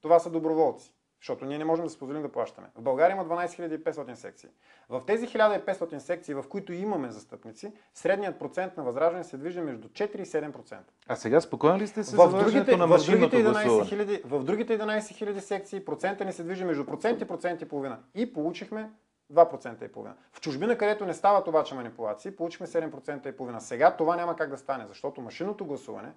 Това 0.00 0.18
са 0.18 0.30
доброволци, 0.30 0.94
защото 1.26 1.44
ние 1.44 1.58
не 1.58 1.64
можем 1.64 1.84
да 1.84 1.90
си 1.90 1.98
позволим 1.98 2.22
да 2.22 2.32
плащаме. 2.32 2.68
В 2.74 2.82
България 2.82 3.14
има 3.14 3.24
12 3.24 3.78
500 3.78 4.14
секции. 4.14 4.48
В 4.88 5.02
тези 5.06 5.26
1500 5.28 5.98
секции, 5.98 6.34
в 6.34 6.44
които 6.48 6.72
имаме 6.72 7.10
застъпници, 7.10 7.72
средният 7.94 8.38
процент 8.38 8.76
на 8.76 8.82
възраждане 8.82 9.24
се 9.24 9.36
движи 9.36 9.60
между 9.60 9.88
4 9.88 10.16
и 10.16 10.26
7%. 10.26 10.76
А 11.08 11.16
сега 11.16 11.40
спокоен 11.40 11.76
ли 11.76 11.86
сте 11.86 12.04
с 12.04 12.16
В 12.16 12.44
другите, 12.44 12.76
на 12.76 12.86
в, 12.86 13.06
другите 13.06 13.36
11 13.36 13.42
гласуване? 13.42 13.88
хиляди, 13.88 14.22
в 14.24 14.44
другите 14.44 14.78
11 14.78 14.98
000 14.98 15.38
секции 15.38 15.84
процента 15.84 16.24
ни 16.24 16.32
се 16.32 16.42
движи 16.44 16.64
между 16.64 16.86
процент 16.86 17.20
и 17.20 17.24
процент 17.24 17.62
и 17.62 17.68
половина. 17.68 17.98
И 18.14 18.32
получихме 18.32 18.90
2% 19.32 19.84
и 19.84 19.88
половина. 19.88 20.14
В 20.32 20.40
чужбина, 20.40 20.78
където 20.78 21.06
не 21.06 21.14
стават 21.14 21.48
обаче 21.48 21.74
манипулации, 21.74 22.36
получихме 22.36 22.66
7% 22.66 23.28
и 23.28 23.36
половина. 23.36 23.60
Сега 23.60 23.90
това 23.90 24.16
няма 24.16 24.36
как 24.36 24.50
да 24.50 24.58
стане, 24.58 24.84
защото 24.88 25.20
машинното 25.20 25.64
гласуване 25.64 26.12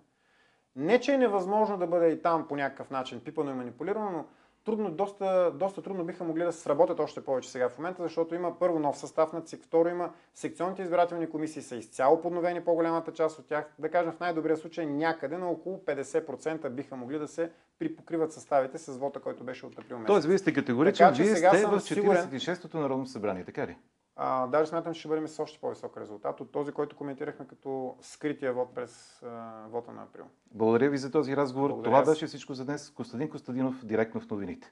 не, 0.75 0.99
че 0.99 1.13
е 1.13 1.17
невъзможно 1.17 1.77
да 1.77 1.87
бъде 1.87 2.09
и 2.09 2.21
там 2.21 2.47
по 2.47 2.55
някакъв 2.55 2.89
начин 2.89 3.19
пипано 3.19 3.51
и 3.51 3.53
манипулирано, 3.53 4.11
но 4.11 4.25
трудно, 4.65 4.91
доста, 4.91 5.51
доста 5.55 5.81
трудно 5.81 6.03
биха 6.03 6.23
могли 6.23 6.43
да 6.43 6.51
се 6.51 6.59
сработят 6.59 6.99
още 6.99 7.21
повече 7.21 7.51
сега 7.51 7.69
в 7.69 7.77
момента, 7.77 8.03
защото 8.03 8.35
има 8.35 8.59
първо 8.59 8.79
нов 8.79 8.97
състав 8.97 9.33
на 9.33 9.41
ЦИК, 9.41 9.63
второ 9.63 9.89
има 9.89 10.09
секционните 10.33 10.81
избирателни 10.81 11.29
комисии 11.29 11.61
са 11.61 11.75
изцяло 11.75 12.21
подновени, 12.21 12.61
по-голямата 12.61 13.11
част 13.11 13.39
от 13.39 13.45
тях, 13.47 13.71
да 13.79 13.89
кажем 13.89 14.11
в 14.11 14.19
най-добрия 14.19 14.57
случай 14.57 14.85
някъде 14.85 15.37
на 15.37 15.49
около 15.49 15.77
50% 15.77 16.69
биха 16.69 16.95
могли 16.95 17.19
да 17.19 17.27
се 17.27 17.51
припокриват 17.79 18.33
съставите 18.33 18.77
с 18.77 18.97
вота, 18.97 19.19
който 19.19 19.43
беше 19.43 19.65
от 19.65 19.79
април 19.79 19.97
месец. 19.97 20.07
Тоест, 20.07 20.27
вие 20.27 20.37
сте 20.37 20.53
категоричен, 20.53 21.13
вие 21.13 21.35
сте 21.35 21.65
в 21.65 21.79
сигурен- 21.79 22.29
46-то 22.29 22.79
Народно 22.79 23.05
събрание, 23.05 23.43
така 23.43 23.67
ли? 23.67 23.77
А, 24.21 24.47
даже 24.47 24.69
смятам, 24.69 24.93
че 24.93 24.99
ще 24.99 25.07
бъдем 25.07 25.27
с 25.27 25.39
още 25.39 25.59
по-висок 25.59 25.97
резултат 25.97 26.41
от 26.41 26.51
този, 26.51 26.71
който 26.71 26.95
коментирахме 26.95 27.47
като 27.47 27.95
скрития 28.01 28.53
вод 28.53 28.75
през 28.75 29.23
а, 29.23 29.65
вота 29.69 29.91
на 29.91 30.03
април. 30.03 30.25
Благодаря 30.51 30.89
ви 30.89 30.97
за 30.97 31.11
този 31.11 31.35
разговор. 31.35 31.69
Благодаря 31.69 31.91
Това 31.91 31.99
аз. 32.01 32.09
беше 32.09 32.27
всичко 32.27 32.53
за 32.53 32.65
днес. 32.65 32.89
Костадин 32.89 33.29
Костадинов, 33.29 33.85
директно 33.85 34.21
в 34.21 34.29
новините. 34.29 34.71